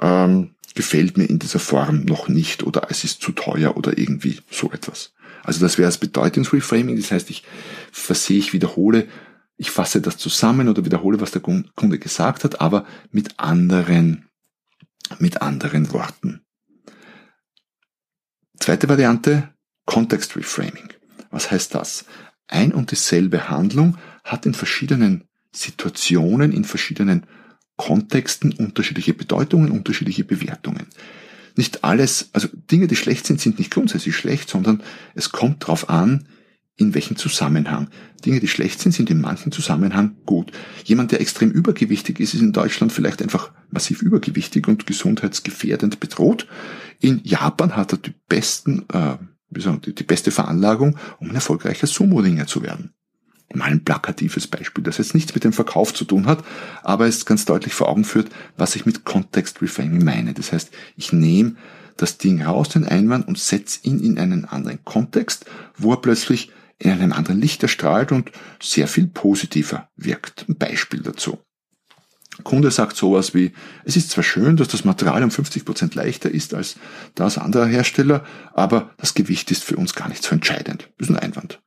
ähm, 0.00 0.50
gefällt 0.74 1.16
mir 1.18 1.24
in 1.24 1.38
dieser 1.38 1.58
Form 1.58 2.04
noch 2.04 2.28
nicht 2.28 2.62
oder 2.62 2.86
es 2.90 3.04
ist 3.04 3.22
zu 3.22 3.32
teuer 3.32 3.76
oder 3.76 3.98
irgendwie 3.98 4.38
so 4.50 4.70
etwas. 4.72 5.12
Also 5.42 5.60
das 5.60 5.78
wäre 5.78 5.88
das 5.88 5.98
Bedeutungsreframing, 5.98 6.96
das 6.96 7.10
heißt, 7.10 7.30
ich 7.30 7.44
versehe, 7.90 8.38
ich 8.38 8.52
wiederhole, 8.52 9.08
ich 9.56 9.70
fasse 9.70 10.00
das 10.00 10.16
zusammen 10.16 10.68
oder 10.68 10.84
wiederhole, 10.84 11.20
was 11.20 11.32
der 11.32 11.42
Kunde 11.42 11.98
gesagt 11.98 12.44
hat, 12.44 12.60
aber 12.60 12.86
mit 13.10 13.38
anderen, 13.38 14.28
mit 15.18 15.42
anderen 15.42 15.92
Worten. 15.92 16.42
Zweite 18.70 18.88
Variante, 18.88 19.48
Context 19.84 20.36
Reframing. 20.36 20.90
Was 21.32 21.50
heißt 21.50 21.74
das? 21.74 22.04
Ein 22.46 22.72
und 22.72 22.92
dieselbe 22.92 23.50
Handlung 23.50 23.98
hat 24.22 24.46
in 24.46 24.54
verschiedenen 24.54 25.24
Situationen, 25.50 26.52
in 26.52 26.64
verschiedenen 26.64 27.26
Kontexten 27.76 28.52
unterschiedliche 28.52 29.12
Bedeutungen, 29.12 29.72
unterschiedliche 29.72 30.22
Bewertungen 30.22 30.86
nicht 31.56 31.84
alles, 31.84 32.30
also 32.32 32.48
Dinge, 32.52 32.86
die 32.86 32.96
schlecht 32.96 33.26
sind, 33.26 33.40
sind 33.40 33.58
nicht 33.58 33.72
grundsätzlich 33.72 34.16
schlecht, 34.16 34.48
sondern 34.48 34.82
es 35.14 35.32
kommt 35.32 35.62
darauf 35.62 35.88
an, 35.88 36.26
in 36.80 36.94
welchem 36.94 37.16
Zusammenhang. 37.16 37.88
Dinge, 38.24 38.40
die 38.40 38.48
schlecht 38.48 38.80
sind, 38.80 38.92
sind 38.92 39.10
in 39.10 39.20
manchen 39.20 39.52
Zusammenhang 39.52 40.16
gut. 40.24 40.50
Jemand, 40.84 41.12
der 41.12 41.20
extrem 41.20 41.50
übergewichtig 41.50 42.18
ist, 42.20 42.34
ist 42.34 42.40
in 42.40 42.52
Deutschland 42.52 42.90
vielleicht 42.90 43.22
einfach 43.22 43.52
massiv 43.70 44.00
übergewichtig 44.00 44.66
und 44.66 44.86
gesundheitsgefährdend 44.86 46.00
bedroht. 46.00 46.46
In 46.98 47.20
Japan 47.22 47.76
hat 47.76 47.92
er 47.92 47.98
die 47.98 48.14
besten, 48.28 48.86
äh, 48.92 49.16
wie 49.50 49.60
sagen, 49.60 49.82
die, 49.82 49.94
die 49.94 50.04
beste 50.04 50.30
Veranlagung, 50.30 50.96
um 51.18 51.28
ein 51.28 51.34
erfolgreicher 51.34 51.86
Sumo-Ringer 51.86 52.46
zu 52.46 52.62
werden 52.62 52.94
mal 53.52 53.64
ein 53.64 53.82
plakatives 53.82 54.46
Beispiel, 54.46 54.84
das 54.84 54.98
jetzt 54.98 55.12
nichts 55.12 55.34
mit 55.34 55.42
dem 55.42 55.52
Verkauf 55.52 55.92
zu 55.92 56.04
tun 56.04 56.26
hat, 56.26 56.44
aber 56.84 57.08
es 57.08 57.26
ganz 57.26 57.46
deutlich 57.46 57.74
vor 57.74 57.88
Augen 57.88 58.04
führt, 58.04 58.30
was 58.56 58.76
ich 58.76 58.86
mit 58.86 59.04
Context 59.04 59.60
Reframing 59.60 60.04
meine. 60.04 60.34
Das 60.34 60.52
heißt, 60.52 60.70
ich 60.96 61.12
nehme 61.12 61.56
das 61.96 62.16
Ding 62.16 62.42
raus, 62.42 62.68
den 62.68 62.86
Einwand, 62.86 63.26
und 63.26 63.38
setze 63.38 63.80
ihn 63.82 63.98
in 63.98 64.18
einen 64.18 64.44
anderen 64.44 64.84
Kontext, 64.84 65.46
wo 65.76 65.92
er 65.92 66.00
plötzlich 66.00 66.52
in 66.80 66.90
einem 66.90 67.12
anderen 67.12 67.40
Licht 67.40 67.62
erstrahlt 67.62 68.10
und 68.10 68.32
sehr 68.60 68.88
viel 68.88 69.06
positiver 69.06 69.88
wirkt. 69.96 70.48
Ein 70.48 70.56
Beispiel 70.56 71.00
dazu. 71.00 71.38
Der 72.38 72.44
Kunde 72.44 72.70
sagt 72.70 72.96
sowas 72.96 73.34
wie, 73.34 73.52
es 73.84 73.96
ist 73.96 74.10
zwar 74.10 74.24
schön, 74.24 74.56
dass 74.56 74.68
das 74.68 74.84
Material 74.84 75.22
um 75.22 75.30
50 75.30 75.64
Prozent 75.66 75.94
leichter 75.94 76.30
ist 76.30 76.54
als 76.54 76.76
das 77.14 77.36
anderer 77.36 77.66
Hersteller, 77.66 78.24
aber 78.54 78.90
das 78.96 79.14
Gewicht 79.14 79.50
ist 79.50 79.62
für 79.62 79.76
uns 79.76 79.94
gar 79.94 80.08
nicht 80.08 80.22
so 80.22 80.30
entscheidend. 80.30 80.88
Das 80.96 81.10
ist 81.10 81.14
ein 81.14 81.22
Einwand. 81.22 81.60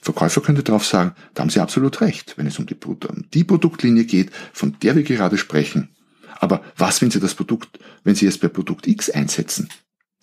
Verkäufer 0.00 0.40
könnte 0.40 0.64
darauf 0.64 0.84
sagen, 0.84 1.14
da 1.34 1.42
haben 1.42 1.50
Sie 1.50 1.60
absolut 1.60 2.00
recht, 2.00 2.36
wenn 2.36 2.48
es 2.48 2.58
um 2.58 2.66
die, 2.66 2.76
um 2.84 3.30
die 3.32 3.44
Produktlinie 3.44 4.04
geht, 4.04 4.32
von 4.52 4.76
der 4.82 4.96
wir 4.96 5.04
gerade 5.04 5.38
sprechen. 5.38 5.94
Aber 6.40 6.62
was, 6.76 7.00
wenn 7.00 7.12
Sie 7.12 7.20
das 7.20 7.34
Produkt, 7.34 7.78
wenn 8.02 8.16
Sie 8.16 8.26
es 8.26 8.38
bei 8.38 8.48
Produkt 8.48 8.88
X 8.88 9.08
einsetzen? 9.08 9.68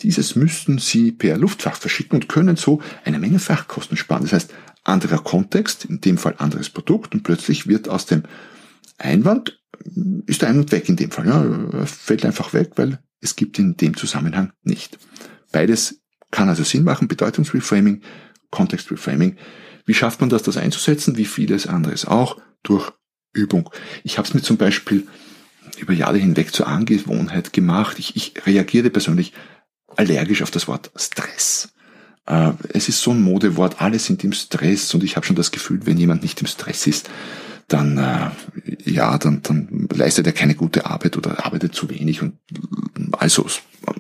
Dieses 0.02 0.36
müssten 0.36 0.78
Sie 0.78 1.12
per 1.12 1.38
Luftfracht 1.38 1.82
verschicken 1.82 2.16
und 2.16 2.30
können 2.30 2.56
so 2.56 2.82
eine 3.04 3.20
Menge 3.20 3.40
Frachtkosten 3.40 3.98
sparen. 3.98 4.24
Das 4.24 4.34
heißt, 4.34 4.54
anderer 4.84 5.20
Kontext, 5.20 5.86
in 5.86 6.02
dem 6.02 6.18
Fall 6.18 6.36
anderes 6.38 6.70
Produkt 6.70 7.14
und 7.14 7.24
plötzlich 7.24 7.68
wird 7.68 7.90
aus 7.90 8.06
dem 8.06 8.24
Einwand, 8.98 9.60
ist 10.26 10.42
der 10.42 10.50
Einwand 10.50 10.72
weg 10.72 10.90
in 10.90 10.96
dem 10.96 11.12
Fall. 11.12 11.28
Ja, 11.28 11.86
fällt 11.86 12.26
einfach 12.26 12.54
weg, 12.54 12.72
weil 12.76 13.00
es 13.22 13.36
gibt 13.36 13.60
in 13.60 13.76
dem 13.76 13.96
Zusammenhang 13.96 14.54
nicht. 14.64 14.98
Beides 15.52 16.02
kann 16.32 16.50
also 16.50 16.64
Sinn 16.64 16.84
machen, 16.84 17.08
Bedeutungsreframing, 17.08 18.02
Kontextreframing. 18.52 19.38
Wie 19.86 19.94
schafft 19.94 20.22
man 20.22 20.30
das, 20.30 20.44
das 20.44 20.58
einzusetzen? 20.58 21.18
Wie 21.18 21.26
vieles 21.26 21.68
anderes 21.68 22.06
auch? 22.06 22.40
Durch 22.64 22.92
Übung. 23.34 23.70
Ich 24.04 24.18
habe 24.18 24.28
es 24.28 24.34
mir 24.34 24.42
zum 24.42 24.58
Beispiel 24.58 25.08
über 25.78 25.94
Jahre 25.94 26.18
hinweg 26.18 26.54
zur 26.54 26.68
Angewohnheit 26.68 27.54
gemacht. 27.54 28.00
Ich, 28.00 28.16
ich 28.16 28.46
reagierte 28.46 28.90
persönlich 28.90 29.34
allergisch 30.00 30.42
auf 30.42 30.50
das 30.50 30.68
Wort 30.68 30.92
Stress. 30.96 31.70
Äh, 32.26 32.54
es 32.70 32.88
ist 32.88 33.02
so 33.02 33.12
ein 33.12 33.22
Modewort, 33.22 33.82
alle 33.82 34.00
sind 34.00 34.24
im 34.24 34.32
Stress 34.32 34.94
und 34.94 35.04
ich 35.04 35.18
habe 35.18 35.26
schon 35.26 35.36
das 35.36 35.52
Gefühl, 35.52 35.82
wenn 35.86 35.98
jemand 35.98 36.24
nicht 36.24 36.40
im 36.40 36.48
Stress 36.48 36.88
ist, 36.88 37.10
dann 37.68 37.98
äh, 37.98 38.30
ja, 38.90 39.18
dann, 39.18 39.42
dann 39.44 39.90
leistet 39.94 40.26
er 40.26 40.34
keine 40.34 40.56
gute 40.56 40.86
Arbeit 40.86 41.18
oder 41.18 41.46
arbeitet 41.46 41.76
zu 41.76 41.90
wenig 41.90 42.22
und 42.22 42.38
also, 43.12 43.46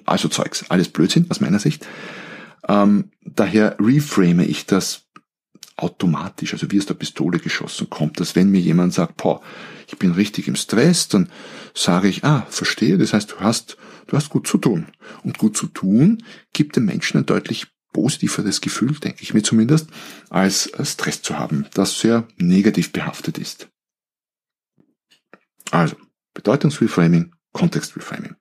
also 0.05 0.29
Zeugs, 0.29 0.65
alles 0.69 0.87
Blödsinn 0.87 1.25
aus 1.29 1.41
meiner 1.41 1.59
Sicht. 1.59 1.85
Ähm, 2.67 3.11
daher 3.25 3.75
reframe 3.79 4.41
ich 4.41 4.65
das 4.65 5.01
automatisch, 5.75 6.53
also 6.53 6.71
wie 6.71 6.79
aus 6.79 6.85
der 6.85 6.93
Pistole 6.93 7.39
geschossen 7.39 7.89
kommt, 7.89 8.19
dass 8.19 8.35
wenn 8.35 8.49
mir 8.49 8.61
jemand 8.61 8.93
sagt, 8.93 9.17
boah, 9.17 9.41
ich 9.87 9.97
bin 9.97 10.11
richtig 10.11 10.47
im 10.47 10.55
Stress, 10.55 11.09
dann 11.09 11.29
sage 11.73 12.07
ich, 12.07 12.23
ah, 12.23 12.45
verstehe, 12.49 12.97
das 12.97 13.13
heißt, 13.13 13.31
du 13.31 13.35
hast, 13.39 13.77
du 14.09 14.17
hast 14.17 14.29
gut 14.29 14.47
zu 14.47 14.57
tun. 14.57 14.87
Und 15.23 15.37
gut 15.37 15.55
zu 15.55 15.67
tun 15.67 16.23
gibt 16.51 16.75
dem 16.75 16.85
Menschen 16.85 17.17
ein 17.17 17.25
deutlich 17.25 17.67
positiveres 17.93 18.61
Gefühl, 18.61 18.93
denke 18.99 19.23
ich 19.23 19.33
mir 19.33 19.41
zumindest, 19.41 19.87
als 20.29 20.71
Stress 20.83 21.21
zu 21.21 21.39
haben, 21.39 21.65
das 21.73 21.99
sehr 21.99 22.27
negativ 22.37 22.91
behaftet 22.91 23.37
ist. 23.37 23.69
Also, 25.71 25.95
Bedeutungsreframing, 26.33 27.33
Kontextreframing. 27.53 28.35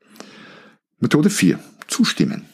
Methode 0.99 1.31
4. 1.31 1.59
Zustimmen. 1.87 2.47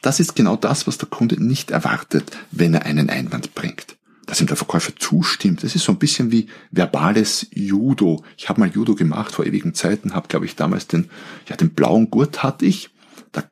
Das 0.00 0.18
ist 0.18 0.34
genau 0.34 0.56
das, 0.56 0.86
was 0.86 0.98
der 0.98 1.08
Kunde 1.08 1.42
nicht 1.42 1.70
erwartet, 1.70 2.36
wenn 2.50 2.74
er 2.74 2.84
einen 2.84 3.08
Einwand 3.10 3.54
bringt. 3.54 3.96
Dass 4.26 4.40
ihm 4.40 4.46
der 4.46 4.56
Verkäufer 4.56 4.92
zustimmt. 4.96 5.64
Das 5.64 5.74
ist 5.74 5.84
so 5.84 5.92
ein 5.92 5.98
bisschen 5.98 6.30
wie 6.30 6.46
verbales 6.70 7.48
Judo. 7.52 8.22
Ich 8.36 8.48
habe 8.48 8.60
mal 8.60 8.70
Judo 8.70 8.94
gemacht 8.94 9.32
vor 9.32 9.44
ewigen 9.44 9.74
Zeiten, 9.74 10.14
habe, 10.14 10.28
glaube 10.28 10.46
ich, 10.46 10.54
damals 10.54 10.86
den, 10.86 11.10
ja, 11.48 11.56
den 11.56 11.70
blauen 11.70 12.10
Gurt 12.10 12.42
hatte 12.42 12.64
ich. 12.64 12.90
Da 13.32 13.42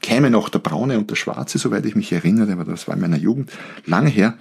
käme 0.00 0.30
noch 0.30 0.48
der 0.48 0.58
braune 0.58 0.98
und 0.98 1.10
der 1.10 1.16
schwarze, 1.16 1.58
soweit 1.58 1.86
ich 1.86 1.94
mich 1.94 2.12
erinnere, 2.12 2.52
aber 2.52 2.64
das 2.64 2.88
war 2.88 2.94
in 2.94 3.00
meiner 3.00 3.18
Jugend 3.18 3.52
lange 3.86 4.10
her. 4.10 4.38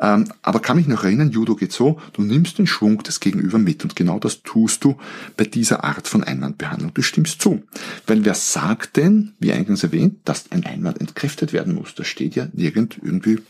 Ähm, 0.00 0.26
aber 0.42 0.60
kann 0.60 0.76
mich 0.76 0.86
noch 0.86 1.02
erinnern, 1.02 1.30
Judo 1.30 1.56
geht 1.56 1.72
so, 1.72 2.00
du 2.12 2.22
nimmst 2.22 2.58
den 2.58 2.68
Schwung 2.68 3.02
des 3.02 3.18
Gegenüber 3.18 3.58
mit 3.58 3.82
und 3.82 3.96
genau 3.96 4.18
das 4.20 4.42
tust 4.42 4.84
du 4.84 4.96
bei 5.36 5.44
dieser 5.44 5.82
Art 5.82 6.06
von 6.06 6.22
Einwandbehandlung. 6.22 6.94
Du 6.94 7.02
stimmst 7.02 7.42
zu. 7.42 7.62
Weil 8.06 8.24
wer 8.24 8.34
sagt 8.34 8.96
denn, 8.96 9.32
wie 9.40 9.52
eingangs 9.52 9.82
erwähnt, 9.82 10.20
dass 10.24 10.52
ein 10.52 10.64
Einwand 10.64 11.00
entkräftet 11.00 11.52
werden 11.52 11.74
muss? 11.74 11.94
Das 11.96 12.06
steht 12.06 12.36
ja 12.36 12.46
nirgend 12.52 12.98
irgendwie 13.02 13.40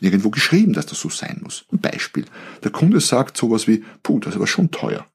nirgendwo 0.00 0.30
geschrieben, 0.30 0.72
dass 0.72 0.86
das 0.86 1.00
so 1.00 1.08
sein 1.08 1.40
muss. 1.42 1.64
Ein 1.72 1.80
Beispiel. 1.80 2.24
Der 2.62 2.70
Kunde 2.70 3.00
sagt 3.00 3.36
sowas 3.36 3.66
wie, 3.66 3.84
puh, 4.02 4.18
das 4.18 4.30
ist 4.30 4.36
aber 4.36 4.46
schon 4.46 4.70
teuer. 4.70 5.06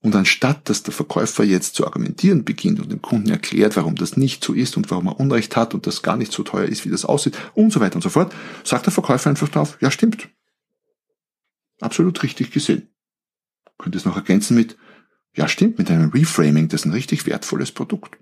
Und 0.00 0.14
anstatt, 0.14 0.68
dass 0.68 0.84
der 0.84 0.94
Verkäufer 0.94 1.42
jetzt 1.42 1.74
zu 1.74 1.84
argumentieren 1.84 2.44
beginnt 2.44 2.78
und 2.78 2.92
dem 2.92 3.02
Kunden 3.02 3.28
erklärt, 3.28 3.76
warum 3.76 3.96
das 3.96 4.16
nicht 4.16 4.44
so 4.44 4.52
ist 4.52 4.76
und 4.76 4.90
warum 4.90 5.08
er 5.08 5.18
Unrecht 5.18 5.56
hat 5.56 5.74
und 5.74 5.86
das 5.86 6.02
gar 6.02 6.16
nicht 6.16 6.32
so 6.32 6.44
teuer 6.44 6.66
ist, 6.66 6.84
wie 6.84 6.90
das 6.90 7.04
aussieht 7.04 7.36
und 7.54 7.72
so 7.72 7.80
weiter 7.80 7.96
und 7.96 8.02
so 8.02 8.10
fort, 8.10 8.32
sagt 8.62 8.86
der 8.86 8.92
Verkäufer 8.92 9.30
einfach 9.30 9.48
drauf, 9.48 9.76
ja 9.80 9.90
stimmt. 9.90 10.28
Absolut 11.80 12.22
richtig 12.22 12.52
gesehen. 12.52 12.88
Könnte 13.78 13.98
es 13.98 14.04
noch 14.04 14.16
ergänzen 14.16 14.56
mit, 14.56 14.76
ja 15.34 15.48
stimmt, 15.48 15.78
mit 15.78 15.90
einem 15.90 16.10
Reframing, 16.10 16.68
das 16.68 16.82
ist 16.82 16.86
ein 16.86 16.92
richtig 16.92 17.26
wertvolles 17.26 17.72
Produkt. 17.72 18.16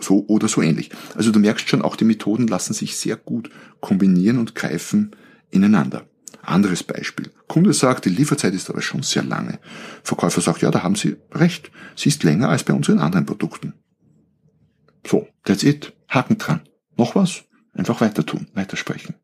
So 0.00 0.24
oder 0.28 0.48
so 0.48 0.62
ähnlich. 0.62 0.90
Also 1.14 1.32
du 1.32 1.38
merkst 1.38 1.68
schon, 1.68 1.82
auch 1.82 1.96
die 1.96 2.04
Methoden 2.04 2.46
lassen 2.46 2.72
sich 2.72 2.96
sehr 2.96 3.16
gut 3.16 3.50
kombinieren 3.80 4.38
und 4.38 4.54
greifen 4.54 5.12
ineinander. 5.50 6.06
Anderes 6.42 6.82
Beispiel. 6.82 7.30
Kunde 7.46 7.72
sagt, 7.72 8.04
die 8.04 8.10
Lieferzeit 8.10 8.54
ist 8.54 8.70
aber 8.70 8.80
schon 8.80 9.02
sehr 9.02 9.22
lange. 9.22 9.58
Verkäufer 10.02 10.40
sagt, 10.40 10.62
ja, 10.62 10.70
da 10.70 10.82
haben 10.82 10.94
Sie 10.94 11.16
recht. 11.32 11.70
Sie 11.94 12.08
ist 12.08 12.22
länger 12.22 12.48
als 12.48 12.64
bei 12.64 12.72
unseren 12.72 13.00
anderen 13.00 13.26
Produkten. 13.26 13.74
So, 15.06 15.28
that's 15.44 15.62
it. 15.62 15.92
Haken 16.08 16.38
dran. 16.38 16.60
Noch 16.96 17.14
was? 17.14 17.44
Einfach 17.74 18.00
weiter 18.00 18.24
tun, 18.24 18.48
weitersprechen. 18.54 19.14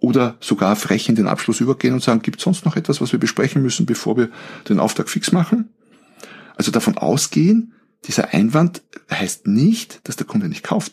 Oder 0.00 0.36
sogar 0.40 0.76
frech 0.76 1.08
in 1.08 1.14
den 1.14 1.26
Abschluss 1.26 1.60
übergehen 1.60 1.92
und 1.94 2.02
sagen, 2.02 2.22
gibt 2.22 2.40
sonst 2.40 2.64
noch 2.64 2.76
etwas, 2.76 3.00
was 3.00 3.12
wir 3.12 3.18
besprechen 3.18 3.62
müssen, 3.62 3.84
bevor 3.84 4.16
wir 4.16 4.30
den 4.68 4.80
Auftrag 4.80 5.08
fix 5.08 5.32
machen? 5.32 5.70
Also 6.56 6.70
davon 6.70 6.96
ausgehen, 6.96 7.74
dieser 8.04 8.32
Einwand 8.32 8.82
heißt 9.10 9.46
nicht, 9.46 10.00
dass 10.04 10.16
der 10.16 10.26
Kunde 10.26 10.48
nicht 10.48 10.64
kauft. 10.64 10.92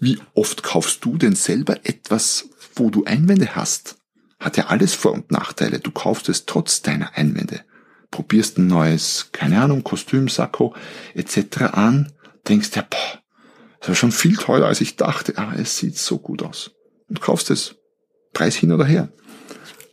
Wie 0.00 0.18
oft 0.34 0.62
kaufst 0.62 1.04
du 1.04 1.16
denn 1.16 1.34
selber 1.34 1.84
etwas, 1.84 2.48
wo 2.74 2.90
du 2.90 3.04
Einwände 3.04 3.56
hast? 3.56 3.98
hat 4.38 4.56
ja 4.56 4.66
alles 4.66 4.94
Vor- 4.94 5.12
und 5.12 5.30
Nachteile. 5.30 5.80
Du 5.80 5.90
kaufst 5.90 6.28
es 6.28 6.46
trotz 6.46 6.82
deiner 6.82 7.16
Einwände. 7.16 7.64
Probierst 8.10 8.58
ein 8.58 8.66
neues, 8.66 9.30
keine 9.32 9.60
Ahnung, 9.60 9.84
Kostüm, 9.84 10.28
Sakko 10.28 10.74
etc. 11.14 11.62
an, 11.72 12.12
denkst 12.48 12.70
dir, 12.70 12.86
boah, 12.88 13.22
das 13.80 13.88
war 13.88 13.94
schon 13.94 14.12
viel 14.12 14.36
teurer 14.36 14.66
als 14.66 14.80
ich 14.80 14.96
dachte, 14.96 15.36
aber 15.36 15.58
es 15.58 15.76
sieht 15.76 15.98
so 15.98 16.18
gut 16.18 16.42
aus. 16.42 16.72
Und 17.08 17.20
kaufst 17.20 17.50
es. 17.50 17.76
Preis 18.32 18.54
hin 18.54 18.72
oder 18.72 18.84
her. 18.84 19.08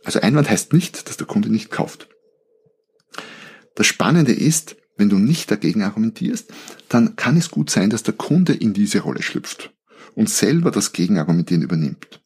Also 0.04 0.20
Einwand 0.20 0.48
heißt 0.48 0.72
nicht, 0.72 1.08
dass 1.08 1.16
der 1.16 1.26
Kunde 1.26 1.48
nicht 1.48 1.70
kauft. 1.70 2.08
Das 3.74 3.86
Spannende 3.86 4.32
ist, 4.32 4.76
wenn 4.96 5.08
du 5.08 5.18
nicht 5.18 5.50
dagegen 5.50 5.82
argumentierst, 5.82 6.52
dann 6.88 7.16
kann 7.16 7.36
es 7.36 7.50
gut 7.50 7.70
sein, 7.70 7.90
dass 7.90 8.02
der 8.02 8.14
Kunde 8.14 8.54
in 8.54 8.72
diese 8.72 9.00
Rolle 9.00 9.22
schlüpft 9.22 9.72
und 10.14 10.30
selber 10.30 10.70
das 10.70 10.92
Gegenargumentieren 10.92 11.62
übernimmt. 11.62 12.22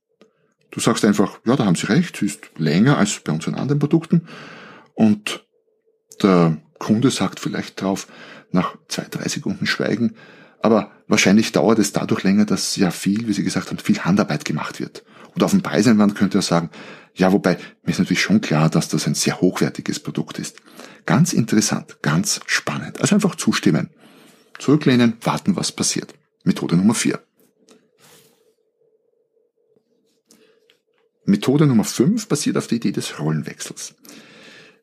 Du 0.70 0.80
sagst 0.80 1.04
einfach, 1.04 1.40
ja, 1.44 1.56
da 1.56 1.64
haben 1.64 1.74
Sie 1.74 1.86
recht, 1.86 2.16
sie 2.16 2.26
ist 2.26 2.50
länger 2.56 2.96
als 2.96 3.20
bei 3.20 3.32
unseren 3.32 3.56
anderen 3.56 3.80
Produkten. 3.80 4.28
Und 4.94 5.44
der 6.22 6.58
Kunde 6.78 7.10
sagt 7.10 7.40
vielleicht 7.40 7.80
drauf, 7.80 8.06
nach 8.52 8.76
zwei, 8.88 9.06
drei 9.10 9.28
Sekunden 9.28 9.66
Schweigen, 9.66 10.14
aber 10.62 10.90
wahrscheinlich 11.08 11.52
dauert 11.52 11.78
es 11.78 11.92
dadurch 11.92 12.22
länger, 12.22 12.44
dass 12.44 12.76
ja 12.76 12.90
viel, 12.90 13.26
wie 13.26 13.32
Sie 13.32 13.42
gesagt 13.42 13.70
haben, 13.70 13.78
viel 13.78 14.00
Handarbeit 14.00 14.44
gemacht 14.44 14.78
wird. 14.78 15.04
Und 15.34 15.42
auf 15.42 15.50
dem 15.50 15.62
Preiseinwand 15.62 16.14
könnte 16.14 16.38
er 16.38 16.42
sagen, 16.42 16.70
ja, 17.14 17.32
wobei, 17.32 17.58
mir 17.82 17.90
ist 17.90 17.98
natürlich 17.98 18.22
schon 18.22 18.40
klar, 18.40 18.70
dass 18.70 18.88
das 18.88 19.06
ein 19.06 19.14
sehr 19.14 19.40
hochwertiges 19.40 20.00
Produkt 20.00 20.38
ist. 20.38 20.56
Ganz 21.06 21.32
interessant, 21.32 21.98
ganz 22.02 22.40
spannend. 22.46 23.00
Also 23.00 23.14
einfach 23.14 23.34
zustimmen. 23.34 23.90
Zurücklehnen, 24.58 25.14
warten, 25.22 25.56
was 25.56 25.72
passiert. 25.72 26.14
Methode 26.44 26.76
Nummer 26.76 26.94
vier. 26.94 27.20
Methode 31.24 31.66
Nummer 31.66 31.84
5 31.84 32.28
basiert 32.28 32.56
auf 32.56 32.66
der 32.66 32.76
Idee 32.76 32.92
des 32.92 33.18
Rollenwechsels. 33.18 33.94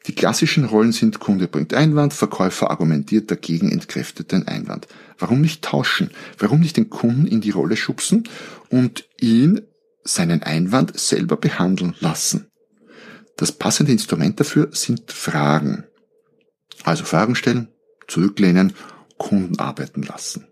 Die 0.08 0.16
klassischen 0.16 0.64
Rollen 0.64 0.94
sind 0.94 1.20
Kunde 1.20 1.48
bringt 1.48 1.74
Einwand, 1.74 2.14
Verkäufer 2.14 2.72
argumentiert 2.72 3.30
dagegen, 3.30 3.70
entkräftet 3.70 4.32
den 4.32 4.48
Einwand. 4.48 4.88
Warum 5.20 5.42
nicht 5.42 5.64
tauschen? 5.64 6.12
Warum 6.38 6.62
nicht 6.62 6.78
den 6.78 6.90
Kunden 6.90 7.28
in 7.28 7.42
die 7.42 7.50
Rolle 7.50 7.76
schubsen 7.76 8.24
und 8.70 9.06
ihn 9.20 9.67
seinen 10.08 10.44
Einwand 10.44 11.00
selber 11.00 11.38
behandeln 11.38 11.96
lassen? 12.00 12.48
Das 13.38 13.52
passende 13.52 13.92
Instrument 13.92 14.40
dafür 14.40 14.70
sind 14.72 15.12
Fragen. 15.12 15.84
Also 16.84 17.04
Fragen 17.04 17.36
stellen, 17.36 17.68
zurücklehnen, 18.08 18.74
Kunden 19.18 19.60
arbeiten 19.60 20.04
lassen. 20.04 20.48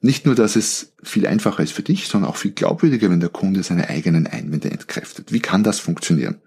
Nicht 0.00 0.26
nur, 0.26 0.34
dass 0.34 0.56
es 0.56 0.92
viel 1.02 1.26
einfacher 1.26 1.62
ist 1.62 1.72
für 1.72 1.82
dich, 1.82 2.06
sondern 2.06 2.30
auch 2.30 2.36
viel 2.36 2.52
glaubwürdiger, 2.52 3.10
wenn 3.10 3.20
der 3.20 3.30
Kunde 3.30 3.62
seine 3.62 3.88
eigenen 3.88 4.26
Einwände 4.26 4.70
entkräftet. 4.70 5.32
Wie 5.32 5.40
kann 5.40 5.64
das 5.64 5.80
funktionieren? 5.80 6.40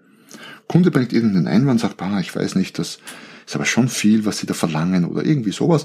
Kunde 0.68 0.90
bringt 0.90 1.12
irgendeinen 1.12 1.48
Einwand, 1.48 1.80
sagt, 1.80 2.00
ah, 2.00 2.18
ich 2.18 2.34
weiß 2.34 2.54
nicht, 2.54 2.78
das 2.78 2.98
ist 3.46 3.54
aber 3.54 3.66
schon 3.66 3.88
viel, 3.88 4.24
was 4.24 4.38
Sie 4.38 4.46
da 4.46 4.54
verlangen 4.54 5.04
oder 5.04 5.24
irgendwie 5.24 5.52
sowas. 5.52 5.84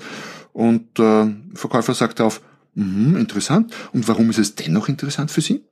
Und 0.53 0.97
äh, 0.99 1.27
Verkäufer 1.53 1.93
sagt 1.93 2.19
darauf, 2.19 2.41
mhm, 2.73 3.17
interessant. 3.17 3.73
Und 3.91 4.07
warum 4.07 4.29
ist 4.29 4.39
es 4.39 4.55
dennoch 4.55 4.87
interessant 4.87 5.29
für 5.29 5.41
Sie? 5.41 5.65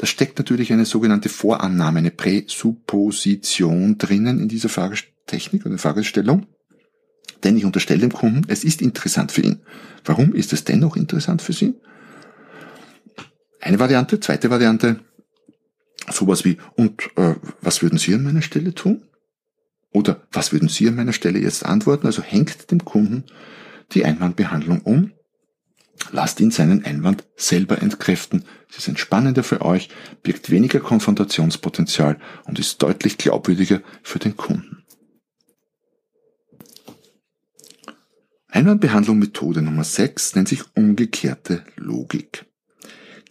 Da 0.00 0.06
steckt 0.06 0.38
natürlich 0.38 0.72
eine 0.72 0.86
sogenannte 0.86 1.28
Vorannahme, 1.28 1.98
eine 1.98 2.10
Präsupposition 2.10 3.98
drinnen 3.98 4.40
in 4.40 4.48
dieser 4.48 4.70
Fragetechnik 4.70 5.66
oder 5.66 5.76
Fragestellung. 5.76 6.46
Denn 7.44 7.54
ich 7.58 7.66
unterstelle 7.66 8.00
dem 8.00 8.10
Kunden, 8.10 8.46
es 8.48 8.64
ist 8.64 8.80
interessant 8.80 9.30
für 9.30 9.42
ihn. 9.42 9.60
Warum 10.06 10.32
ist 10.32 10.54
es 10.54 10.64
dennoch 10.64 10.96
interessant 10.96 11.42
für 11.42 11.52
Sie? 11.52 11.74
Eine 13.60 13.78
Variante, 13.78 14.18
zweite 14.20 14.48
Variante, 14.48 15.00
sowas 16.10 16.46
wie, 16.46 16.56
und 16.76 17.10
äh, 17.16 17.34
was 17.60 17.82
würden 17.82 17.98
Sie 17.98 18.14
an 18.14 18.22
meiner 18.22 18.40
Stelle 18.40 18.74
tun? 18.74 19.02
Oder 19.92 20.26
was 20.32 20.50
würden 20.50 20.70
Sie 20.70 20.88
an 20.88 20.96
meiner 20.96 21.12
Stelle 21.12 21.40
jetzt 21.40 21.66
antworten? 21.66 22.06
Also 22.06 22.22
hängt 22.22 22.70
dem 22.70 22.86
Kunden 22.86 23.24
die 23.92 24.06
Einwandbehandlung 24.06 24.80
um, 24.80 25.12
lasst 26.12 26.40
ihn 26.40 26.50
seinen 26.50 26.84
Einwand 26.84 27.24
selber 27.36 27.80
entkräften. 27.80 28.44
Es 28.68 28.78
ist 28.78 28.88
entspannender 28.88 29.42
für 29.42 29.62
euch, 29.62 29.88
birgt 30.22 30.50
weniger 30.50 30.80
Konfrontationspotenzial 30.80 32.18
und 32.44 32.58
ist 32.58 32.82
deutlich 32.82 33.18
glaubwürdiger 33.18 33.82
für 34.02 34.18
den 34.18 34.36
Kunden. 34.36 34.84
Einwandbehandlung 38.48 39.18
Methode 39.18 39.62
Nummer 39.62 39.84
6 39.84 40.34
nennt 40.34 40.48
sich 40.48 40.64
umgekehrte 40.74 41.64
Logik. 41.76 42.46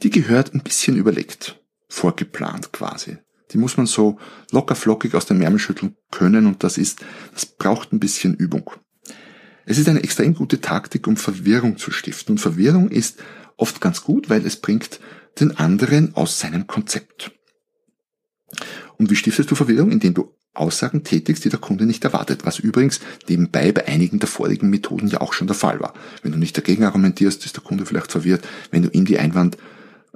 Die 0.01 0.09
gehört 0.09 0.53
ein 0.53 0.61
bisschen 0.61 0.95
überlegt, 0.95 1.59
vorgeplant 1.89 2.71
quasi. 2.71 3.17
Die 3.51 3.57
muss 3.57 3.77
man 3.77 3.85
so 3.85 4.17
locker 4.51 4.75
flockig 4.75 5.15
aus 5.15 5.25
dem 5.25 5.41
Ärmel 5.41 5.59
schütteln 5.59 5.95
können 6.11 6.45
und 6.45 6.63
das 6.63 6.77
ist, 6.77 7.03
das 7.33 7.45
braucht 7.45 7.91
ein 7.91 7.99
bisschen 7.99 8.33
Übung. 8.33 8.71
Es 9.69 9.77
ist 9.77 9.87
eine 9.87 10.01
extrem 10.01 10.33
gute 10.33 10.61
Taktik, 10.61 11.05
um 11.05 11.15
Verwirrung 11.15 11.77
zu 11.77 11.91
stiften. 11.91 12.33
Und 12.33 12.37
Verwirrung 12.39 12.89
ist 12.89 13.19
oft 13.55 13.79
ganz 13.79 14.01
gut, 14.01 14.27
weil 14.27 14.43
es 14.43 14.55
bringt 14.55 14.99
den 15.39 15.57
anderen 15.57 16.15
aus 16.15 16.39
seinem 16.39 16.65
Konzept. 16.65 17.31
Und 18.97 19.11
wie 19.11 19.15
stiftest 19.15 19.51
du 19.51 19.53
Verwirrung? 19.53 19.91
Indem 19.91 20.15
du 20.15 20.35
Aussagen 20.55 21.03
tätigst, 21.03 21.45
die 21.45 21.49
der 21.49 21.59
Kunde 21.59 21.85
nicht 21.85 22.03
erwartet, 22.03 22.47
was 22.47 22.57
übrigens 22.57 22.99
nebenbei 23.27 23.71
bei 23.71 23.87
einigen 23.87 24.17
der 24.17 24.27
vorigen 24.27 24.71
Methoden 24.71 25.07
ja 25.07 25.21
auch 25.21 25.33
schon 25.33 25.45
der 25.45 25.55
Fall 25.55 25.79
war. 25.79 25.93
Wenn 26.23 26.31
du 26.31 26.39
nicht 26.39 26.57
dagegen 26.57 26.83
argumentierst, 26.83 27.45
ist 27.45 27.55
der 27.55 27.63
Kunde 27.63 27.85
vielleicht 27.85 28.11
verwirrt. 28.11 28.47
Wenn 28.71 28.81
du 28.81 28.89
ihm 28.89 29.05
die 29.05 29.19
Einwand, 29.19 29.59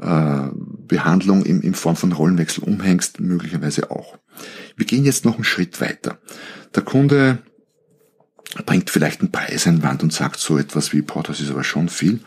äh, 0.01 0.47
in, 1.45 1.61
in 1.61 1.75
Form 1.75 1.95
von 1.95 2.11
Rollenwechsel 2.11 2.63
umhängst, 2.63 3.19
möglicherweise 3.19 3.91
auch. 3.91 4.17
Wir 4.75 4.87
gehen 4.87 5.05
jetzt 5.05 5.25
noch 5.25 5.35
einen 5.35 5.43
Schritt 5.43 5.79
weiter. 5.79 6.17
Der 6.73 6.81
Kunde 6.81 7.43
bringt 8.61 8.89
vielleicht 8.89 9.21
einen 9.21 9.31
Preiseinwand 9.31 10.03
und 10.03 10.13
sagt 10.13 10.39
so 10.39 10.57
etwas 10.57 10.93
wie, 10.93 11.01
boah, 11.01 11.23
das 11.23 11.39
ist 11.39 11.49
aber 11.49 11.63
schon 11.63 11.89
viel. 11.89 12.19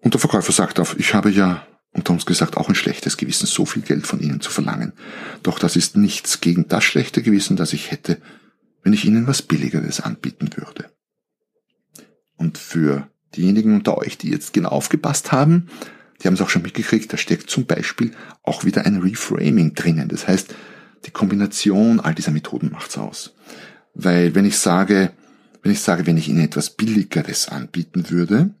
Und 0.00 0.14
der 0.14 0.20
Verkäufer 0.20 0.52
sagt 0.52 0.80
auf, 0.80 0.98
ich 0.98 1.14
habe 1.14 1.30
ja 1.30 1.66
unter 1.92 2.12
uns 2.12 2.26
gesagt 2.26 2.56
auch 2.56 2.68
ein 2.68 2.74
schlechtes 2.74 3.16
Gewissen, 3.16 3.46
so 3.46 3.66
viel 3.66 3.82
Geld 3.82 4.06
von 4.06 4.20
Ihnen 4.20 4.40
zu 4.40 4.50
verlangen. 4.50 4.92
Doch 5.42 5.58
das 5.58 5.76
ist 5.76 5.96
nichts 5.96 6.40
gegen 6.40 6.66
das 6.68 6.84
schlechte 6.84 7.22
Gewissen, 7.22 7.56
das 7.56 7.72
ich 7.72 7.90
hätte, 7.90 8.18
wenn 8.82 8.92
ich 8.92 9.04
Ihnen 9.04 9.26
was 9.26 9.42
Billigeres 9.42 10.00
anbieten 10.00 10.50
würde. 10.56 10.90
Und 12.36 12.58
für 12.58 13.08
diejenigen 13.36 13.74
unter 13.74 13.98
euch, 13.98 14.18
die 14.18 14.30
jetzt 14.30 14.52
genau 14.52 14.70
aufgepasst 14.70 15.32
haben, 15.32 15.68
die 16.22 16.26
haben 16.26 16.34
es 16.34 16.40
auch 16.40 16.48
schon 16.48 16.62
mitgekriegt, 16.62 17.12
da 17.12 17.16
steckt 17.16 17.50
zum 17.50 17.66
Beispiel 17.66 18.12
auch 18.42 18.64
wieder 18.64 18.86
ein 18.86 18.98
Reframing 18.98 19.74
drinnen. 19.74 20.08
Das 20.08 20.28
heißt, 20.28 20.54
die 21.04 21.10
Kombination 21.10 22.00
all 22.00 22.14
dieser 22.14 22.30
Methoden 22.30 22.70
macht's 22.70 22.96
aus. 22.96 23.34
Weil 23.94 24.34
wenn 24.34 24.44
ich 24.44 24.58
sage, 24.58 25.12
wenn 25.62 25.72
ich 25.72 25.80
sage, 25.80 26.06
wenn 26.06 26.16
ich 26.16 26.28
Ihnen 26.28 26.44
etwas 26.44 26.70
Billigeres 26.70 27.48
anbieten 27.48 28.10
würde, 28.10 28.54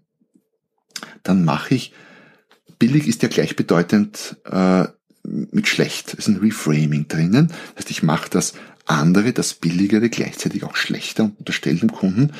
dann 1.22 1.44
mache 1.44 1.74
ich, 1.74 1.92
billig 2.78 3.06
ist 3.06 3.22
ja 3.22 3.28
gleichbedeutend 3.28 4.36
äh, 4.44 4.84
mit 5.24 5.68
schlecht. 5.68 6.14
Es 6.14 6.26
ist 6.26 6.28
ein 6.28 6.36
Reframing 6.36 7.08
drinnen. 7.08 7.48
Das 7.48 7.84
heißt, 7.84 7.90
ich 7.90 8.02
mache 8.02 8.28
das 8.30 8.54
andere, 8.86 9.32
das 9.32 9.54
Billigere, 9.54 10.08
gleichzeitig 10.10 10.64
auch 10.64 10.76
schlechter 10.76 11.24
und 11.24 11.38
unterstelle 11.38 11.78
dem 11.78 11.92
Kunden, 11.92 12.32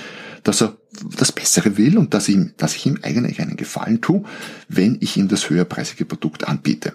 dass 0.43 0.61
er 0.61 0.77
das 1.17 1.33
Bessere 1.33 1.77
will 1.77 1.97
und 1.97 2.15
dass, 2.15 2.29
ihm, 2.29 2.53
dass 2.57 2.75
ich 2.75 2.87
ihm 2.87 2.99
eigentlich 3.03 3.41
einen 3.41 3.57
Gefallen 3.57 4.01
tue, 4.01 4.25
wenn 4.69 4.99
ich 5.01 5.17
ihm 5.17 5.29
das 5.29 5.49
höherpreisige 5.49 6.05
Produkt 6.05 6.49
anbiete. 6.49 6.95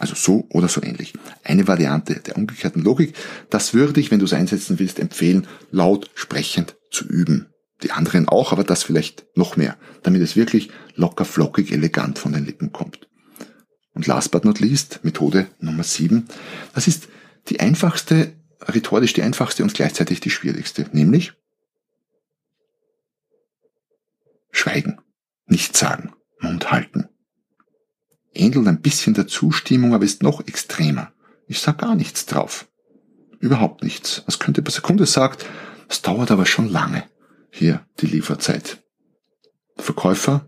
Also 0.00 0.14
so 0.14 0.46
oder 0.48 0.66
so 0.66 0.82
ähnlich. 0.82 1.12
Eine 1.44 1.68
Variante 1.68 2.14
der 2.14 2.36
umgekehrten 2.36 2.82
Logik, 2.82 3.14
das 3.50 3.74
würde 3.74 4.00
ich, 4.00 4.10
wenn 4.10 4.18
du 4.18 4.24
es 4.24 4.32
einsetzen 4.32 4.78
willst, 4.78 4.98
empfehlen, 4.98 5.46
laut 5.70 6.10
sprechend 6.14 6.74
zu 6.90 7.06
üben. 7.06 7.52
Die 7.82 7.92
anderen 7.92 8.26
auch, 8.26 8.52
aber 8.52 8.64
das 8.64 8.82
vielleicht 8.82 9.26
noch 9.36 9.58
mehr, 9.58 9.76
damit 10.02 10.22
es 10.22 10.36
wirklich 10.36 10.70
locker, 10.94 11.26
flockig, 11.26 11.70
elegant 11.70 12.18
von 12.18 12.32
den 12.32 12.46
Lippen 12.46 12.72
kommt. 12.72 13.08
Und 13.92 14.06
last 14.06 14.30
but 14.30 14.46
not 14.46 14.58
least, 14.58 15.00
Methode 15.02 15.48
Nummer 15.60 15.82
7. 15.82 16.26
Das 16.74 16.88
ist 16.88 17.08
die 17.50 17.60
einfachste, 17.60 18.32
rhetorisch 18.62 19.12
die 19.12 19.22
einfachste 19.22 19.62
und 19.62 19.74
gleichzeitig 19.74 20.20
die 20.20 20.30
schwierigste, 20.30 20.86
nämlich 20.92 21.34
Schweigen, 24.50 24.98
nichts 25.46 25.78
sagen, 25.78 26.14
Mund 26.40 26.70
halten 26.70 27.10
ähnelt 28.32 28.66
ein 28.66 28.80
bisschen 28.80 29.14
der 29.14 29.26
Zustimmung, 29.26 29.94
aber 29.94 30.04
ist 30.04 30.22
noch 30.22 30.40
extremer. 30.46 31.12
Ich 31.46 31.60
sag 31.60 31.78
gar 31.78 31.94
nichts 31.94 32.26
drauf. 32.26 32.68
Überhaupt 33.38 33.82
nichts. 33.82 34.22
Was 34.26 34.38
könnte 34.38 34.62
bei 34.62 34.70
Sekunde 34.70 35.06
sagt, 35.06 35.46
es 35.88 36.02
dauert 36.02 36.30
aber 36.30 36.46
schon 36.46 36.68
lange. 36.68 37.04
Hier 37.50 37.84
die 38.00 38.06
Lieferzeit. 38.06 38.82
Verkäufer 39.76 40.46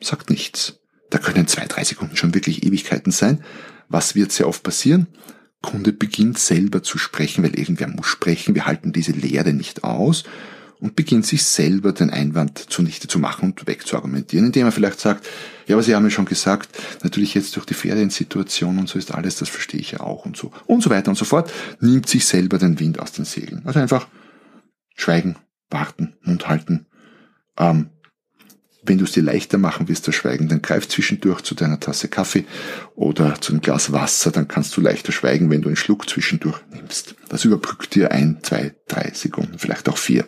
sagt 0.00 0.28
nichts. 0.28 0.80
Da 1.10 1.18
können 1.18 1.46
zwei, 1.46 1.66
drei 1.66 1.84
Sekunden 1.84 2.16
schon 2.16 2.34
wirklich 2.34 2.64
Ewigkeiten 2.64 3.12
sein. 3.12 3.42
Was 3.88 4.14
wird 4.14 4.32
sehr 4.32 4.48
oft 4.48 4.62
passieren? 4.62 5.06
Kunde 5.62 5.92
beginnt 5.92 6.38
selber 6.38 6.82
zu 6.82 6.98
sprechen, 6.98 7.42
weil 7.42 7.58
irgendwer 7.58 7.88
muss 7.88 8.06
sprechen. 8.06 8.54
Wir 8.54 8.66
halten 8.66 8.92
diese 8.92 9.12
Lehre 9.12 9.52
nicht 9.52 9.84
aus 9.84 10.24
und 10.80 10.96
beginnt 10.96 11.26
sich 11.26 11.44
selber 11.44 11.92
den 11.92 12.10
Einwand 12.10 12.58
zunichte 12.58 13.08
zu 13.08 13.18
machen 13.18 13.50
und 13.50 13.66
wegzuargumentieren, 13.66 14.46
indem 14.46 14.66
er 14.66 14.72
vielleicht 14.72 15.00
sagt, 15.00 15.26
ja, 15.66 15.74
aber 15.74 15.82
Sie 15.82 15.94
haben 15.94 16.04
ja 16.04 16.10
schon 16.10 16.26
gesagt, 16.26 16.68
natürlich 17.02 17.34
jetzt 17.34 17.56
durch 17.56 17.66
die 17.66 17.74
Feriensituation 17.74 18.78
und 18.78 18.88
so 18.88 18.98
ist 18.98 19.12
alles, 19.12 19.36
das 19.36 19.48
verstehe 19.48 19.80
ich 19.80 19.92
ja 19.92 20.00
auch 20.00 20.24
und 20.26 20.36
so 20.36 20.52
und 20.66 20.82
so 20.82 20.90
weiter 20.90 21.08
und 21.08 21.16
so 21.16 21.24
fort, 21.24 21.52
nimmt 21.80 22.08
sich 22.08 22.24
selber 22.24 22.58
den 22.58 22.78
Wind 22.78 23.00
aus 23.00 23.12
den 23.12 23.24
Segeln. 23.24 23.62
Also 23.64 23.80
einfach 23.80 24.06
schweigen, 24.94 25.36
warten, 25.70 26.14
Mund 26.22 26.48
halten. 26.48 26.86
Ähm, 27.58 27.90
wenn 28.88 28.98
du 28.98 29.04
es 29.04 29.12
dir 29.12 29.22
leichter 29.22 29.58
machen 29.58 29.88
willst, 29.88 30.06
das 30.06 30.14
Schweigen, 30.14 30.48
dann 30.48 30.62
greif 30.62 30.88
zwischendurch 30.88 31.42
zu 31.42 31.54
deiner 31.54 31.80
Tasse 31.80 32.08
Kaffee 32.08 32.44
oder 32.94 33.40
zu 33.40 33.52
einem 33.52 33.60
Glas 33.60 33.92
Wasser, 33.92 34.30
dann 34.30 34.48
kannst 34.48 34.76
du 34.76 34.80
leichter 34.80 35.12
schweigen, 35.12 35.50
wenn 35.50 35.62
du 35.62 35.68
einen 35.68 35.76
Schluck 35.76 36.08
zwischendurch 36.08 36.60
nimmst. 36.72 37.16
Das 37.28 37.44
überbrückt 37.44 37.94
dir 37.94 38.12
ein, 38.12 38.38
zwei, 38.42 38.74
drei 38.86 39.10
Sekunden, 39.12 39.58
vielleicht 39.58 39.88
auch 39.88 39.98
vier. 39.98 40.24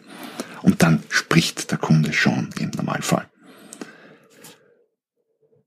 Und 0.62 0.83
dann 0.83 1.03
spricht 1.09 1.71
der 1.71 1.79
Kunde 1.79 2.12
schon 2.12 2.51
im 2.59 2.71
Normalfall. 2.71 3.29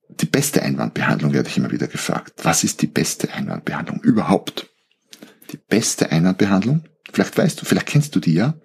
Die 0.10 0.26
beste 0.26 0.62
Einwandbehandlung 0.62 1.34
werde 1.34 1.50
ich 1.50 1.58
immer 1.58 1.72
wieder 1.72 1.88
gefragt. 1.88 2.34
Was 2.44 2.64
ist 2.64 2.82
die 2.82 2.88
beste 2.88 3.34
Einwandbehandlung 3.34 4.02
überhaupt? 4.02 4.70
Die 5.52 5.58
beste 5.58 6.12
Einwandbehandlung, 6.12 6.84
vielleicht 7.12 7.38
weißt 7.38 7.62
du, 7.62 7.66
vielleicht 7.66 7.88
kennst 7.88 8.16
du 8.16 8.20
die 8.20 8.34
ja, 8.34 8.56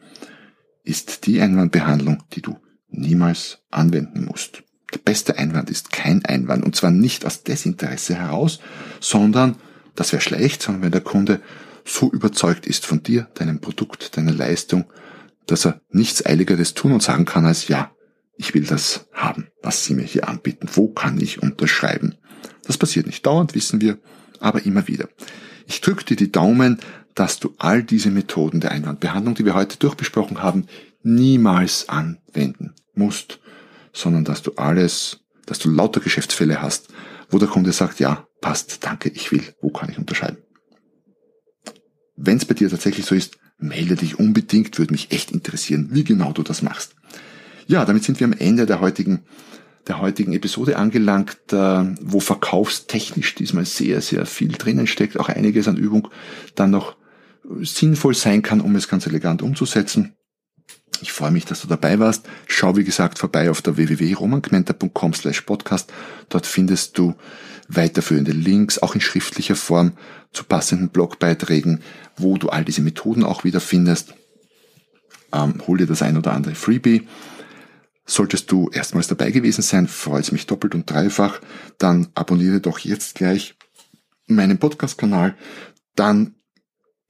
ist 0.84 1.26
die 1.26 1.40
Einwandbehandlung, 1.40 2.22
die 2.32 2.42
du 2.42 2.58
niemals 2.88 3.58
anwenden 3.70 4.24
musst. 4.24 4.62
Der 4.94 4.98
beste 4.98 5.38
Einwand 5.38 5.68
ist 5.70 5.90
kein 5.90 6.24
Einwand 6.24 6.64
und 6.64 6.76
zwar 6.76 6.90
nicht 6.90 7.26
aus 7.26 7.42
Desinteresse 7.42 8.14
heraus, 8.14 8.60
sondern, 9.00 9.56
das 9.94 10.12
wäre 10.12 10.22
schlecht, 10.22 10.62
sondern 10.62 10.82
wenn 10.82 10.92
der 10.92 11.00
Kunde 11.00 11.40
so 11.84 12.10
überzeugt 12.10 12.66
ist 12.66 12.86
von 12.86 13.02
dir, 13.02 13.28
deinem 13.34 13.60
Produkt, 13.60 14.16
deiner 14.16 14.32
Leistung, 14.32 14.84
dass 15.46 15.66
er 15.66 15.80
nichts 15.90 16.24
Eiligeres 16.24 16.74
tun 16.74 16.92
und 16.92 17.02
sagen 17.02 17.24
kann 17.24 17.46
als 17.46 17.68
ja, 17.68 17.92
ich 18.36 18.54
will 18.54 18.64
das 18.64 19.06
haben, 19.12 19.48
was 19.62 19.84
Sie 19.84 19.94
mir 19.94 20.04
hier 20.04 20.28
anbieten. 20.28 20.68
Wo 20.74 20.88
kann 20.88 21.20
ich 21.20 21.42
unterschreiben? 21.42 22.16
Das 22.64 22.76
passiert 22.76 23.06
nicht 23.06 23.24
dauernd, 23.24 23.54
wissen 23.54 23.80
wir, 23.80 23.98
aber 24.40 24.66
immer 24.66 24.86
wieder. 24.88 25.08
Ich 25.66 25.80
drücke 25.80 26.04
dir 26.04 26.16
die 26.16 26.32
Daumen, 26.32 26.78
dass 27.14 27.40
du 27.40 27.54
all 27.58 27.82
diese 27.82 28.10
Methoden 28.10 28.60
der 28.60 28.72
Einwandbehandlung, 28.72 29.34
die 29.34 29.44
wir 29.44 29.54
heute 29.54 29.78
durchbesprochen 29.78 30.42
haben, 30.42 30.66
niemals 31.02 31.88
anwenden 31.88 32.74
musst, 32.94 33.40
sondern 33.92 34.24
dass 34.24 34.42
du 34.42 34.52
alles, 34.56 35.20
dass 35.46 35.58
du 35.58 35.70
lauter 35.70 36.00
Geschäftsfälle 36.00 36.60
hast, 36.60 36.88
wo 37.30 37.38
der 37.38 37.48
Kunde 37.48 37.72
sagt, 37.72 38.00
ja, 38.00 38.26
passt, 38.40 38.84
danke, 38.84 39.08
ich 39.08 39.32
will, 39.32 39.42
wo 39.60 39.70
kann 39.70 39.90
ich 39.90 39.98
unterschreiben? 39.98 40.38
Wenn 42.16 42.36
es 42.36 42.44
bei 42.44 42.54
dir 42.54 42.68
tatsächlich 42.68 43.06
so 43.06 43.14
ist, 43.14 43.38
melde 43.58 43.96
dich 43.96 44.18
unbedingt, 44.18 44.78
würde 44.78 44.92
mich 44.92 45.12
echt 45.12 45.30
interessieren, 45.30 45.88
wie 45.92 46.04
genau 46.04 46.32
du 46.32 46.42
das 46.42 46.62
machst. 46.62 46.94
Ja, 47.66 47.84
damit 47.84 48.04
sind 48.04 48.20
wir 48.20 48.26
am 48.26 48.32
Ende 48.32 48.66
der 48.66 48.80
heutigen, 48.80 49.20
der 49.88 50.00
heutigen 50.00 50.32
Episode 50.32 50.76
angelangt, 50.76 51.52
äh, 51.52 51.84
wo 52.00 52.20
verkaufstechnisch 52.20 53.34
diesmal 53.34 53.64
sehr, 53.64 54.00
sehr 54.00 54.26
viel 54.26 54.52
drinnen 54.52 54.86
steckt, 54.86 55.18
auch 55.18 55.28
einiges 55.28 55.68
an 55.68 55.76
Übung 55.76 56.08
dann 56.54 56.70
noch 56.70 56.96
sinnvoll 57.60 58.14
sein 58.14 58.42
kann, 58.42 58.60
um 58.60 58.76
es 58.76 58.88
ganz 58.88 59.06
elegant 59.06 59.42
umzusetzen. 59.42 60.16
Ich 61.02 61.12
freue 61.12 61.30
mich, 61.30 61.44
dass 61.44 61.60
du 61.60 61.68
dabei 61.68 61.98
warst. 61.98 62.26
Schau, 62.46 62.76
wie 62.76 62.84
gesagt, 62.84 63.18
vorbei 63.18 63.50
auf 63.50 63.62
der 63.62 63.76
www.romangmenta.com 63.76 65.14
slash 65.14 65.42
podcast. 65.42 65.92
Dort 66.28 66.46
findest 66.46 66.98
du 66.98 67.14
weiterführende 67.68 68.32
Links, 68.32 68.78
auch 68.78 68.94
in 68.94 69.00
schriftlicher 69.00 69.56
Form 69.56 69.92
zu 70.32 70.44
passenden 70.44 70.90
Blogbeiträgen, 70.90 71.82
wo 72.16 72.36
du 72.36 72.48
all 72.48 72.64
diese 72.64 72.82
Methoden 72.82 73.24
auch 73.24 73.44
wieder 73.44 73.60
findest. 73.60 74.14
Ähm, 75.32 75.62
hol 75.66 75.78
dir 75.78 75.86
das 75.86 76.02
ein 76.02 76.16
oder 76.16 76.32
andere 76.32 76.54
Freebie. 76.54 77.08
Solltest 78.04 78.52
du 78.52 78.70
erstmals 78.70 79.08
dabei 79.08 79.32
gewesen 79.32 79.62
sein, 79.62 79.88
freut 79.88 80.24
es 80.24 80.32
mich 80.32 80.46
doppelt 80.46 80.76
und 80.76 80.88
dreifach, 80.88 81.40
dann 81.78 82.08
abonniere 82.14 82.60
doch 82.60 82.78
jetzt 82.78 83.16
gleich 83.16 83.56
meinen 84.28 84.58
Podcast-Kanal. 84.58 85.34
Dann 85.96 86.35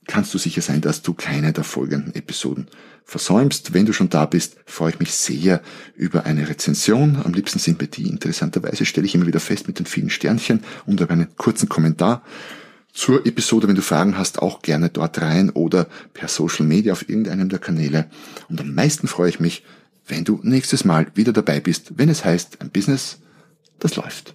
kannst 0.06 0.32
du 0.34 0.38
sicher 0.38 0.62
sein, 0.62 0.80
dass 0.80 1.02
du 1.02 1.14
keine 1.14 1.52
der 1.52 1.64
folgenden 1.64 2.14
Episoden 2.14 2.68
versäumst. 3.04 3.74
Wenn 3.74 3.86
du 3.86 3.92
schon 3.92 4.08
da 4.08 4.26
bist, 4.26 4.56
freue 4.66 4.90
ich 4.90 4.98
mich 4.98 5.12
sehr 5.12 5.62
über 5.94 6.26
eine 6.26 6.48
Rezension. 6.48 7.16
Am 7.24 7.32
liebsten 7.32 7.58
sind 7.58 7.78
bei 7.78 7.86
die 7.86 8.08
interessanterweise, 8.08 8.84
stelle 8.84 9.06
ich 9.06 9.14
immer 9.14 9.26
wieder 9.26 9.40
fest 9.40 9.66
mit 9.66 9.78
den 9.78 9.86
vielen 9.86 10.10
Sternchen 10.10 10.62
und 10.86 11.00
über 11.00 11.12
einen 11.12 11.36
kurzen 11.36 11.68
Kommentar 11.68 12.22
zur 12.92 13.26
Episode. 13.26 13.68
Wenn 13.68 13.76
du 13.76 13.82
Fragen 13.82 14.18
hast, 14.18 14.40
auch 14.40 14.62
gerne 14.62 14.88
dort 14.88 15.20
rein 15.20 15.50
oder 15.50 15.86
per 16.14 16.28
Social 16.28 16.66
Media 16.66 16.92
auf 16.92 17.08
irgendeinem 17.08 17.48
der 17.48 17.58
Kanäle. 17.58 18.06
Und 18.48 18.60
am 18.60 18.74
meisten 18.74 19.06
freue 19.06 19.28
ich 19.28 19.40
mich, 19.40 19.64
wenn 20.08 20.24
du 20.24 20.40
nächstes 20.42 20.84
Mal 20.84 21.06
wieder 21.14 21.32
dabei 21.32 21.60
bist, 21.60 21.92
wenn 21.96 22.08
es 22.08 22.24
heißt, 22.24 22.60
ein 22.60 22.70
Business, 22.70 23.18
das 23.78 23.96
läuft. 23.96 24.34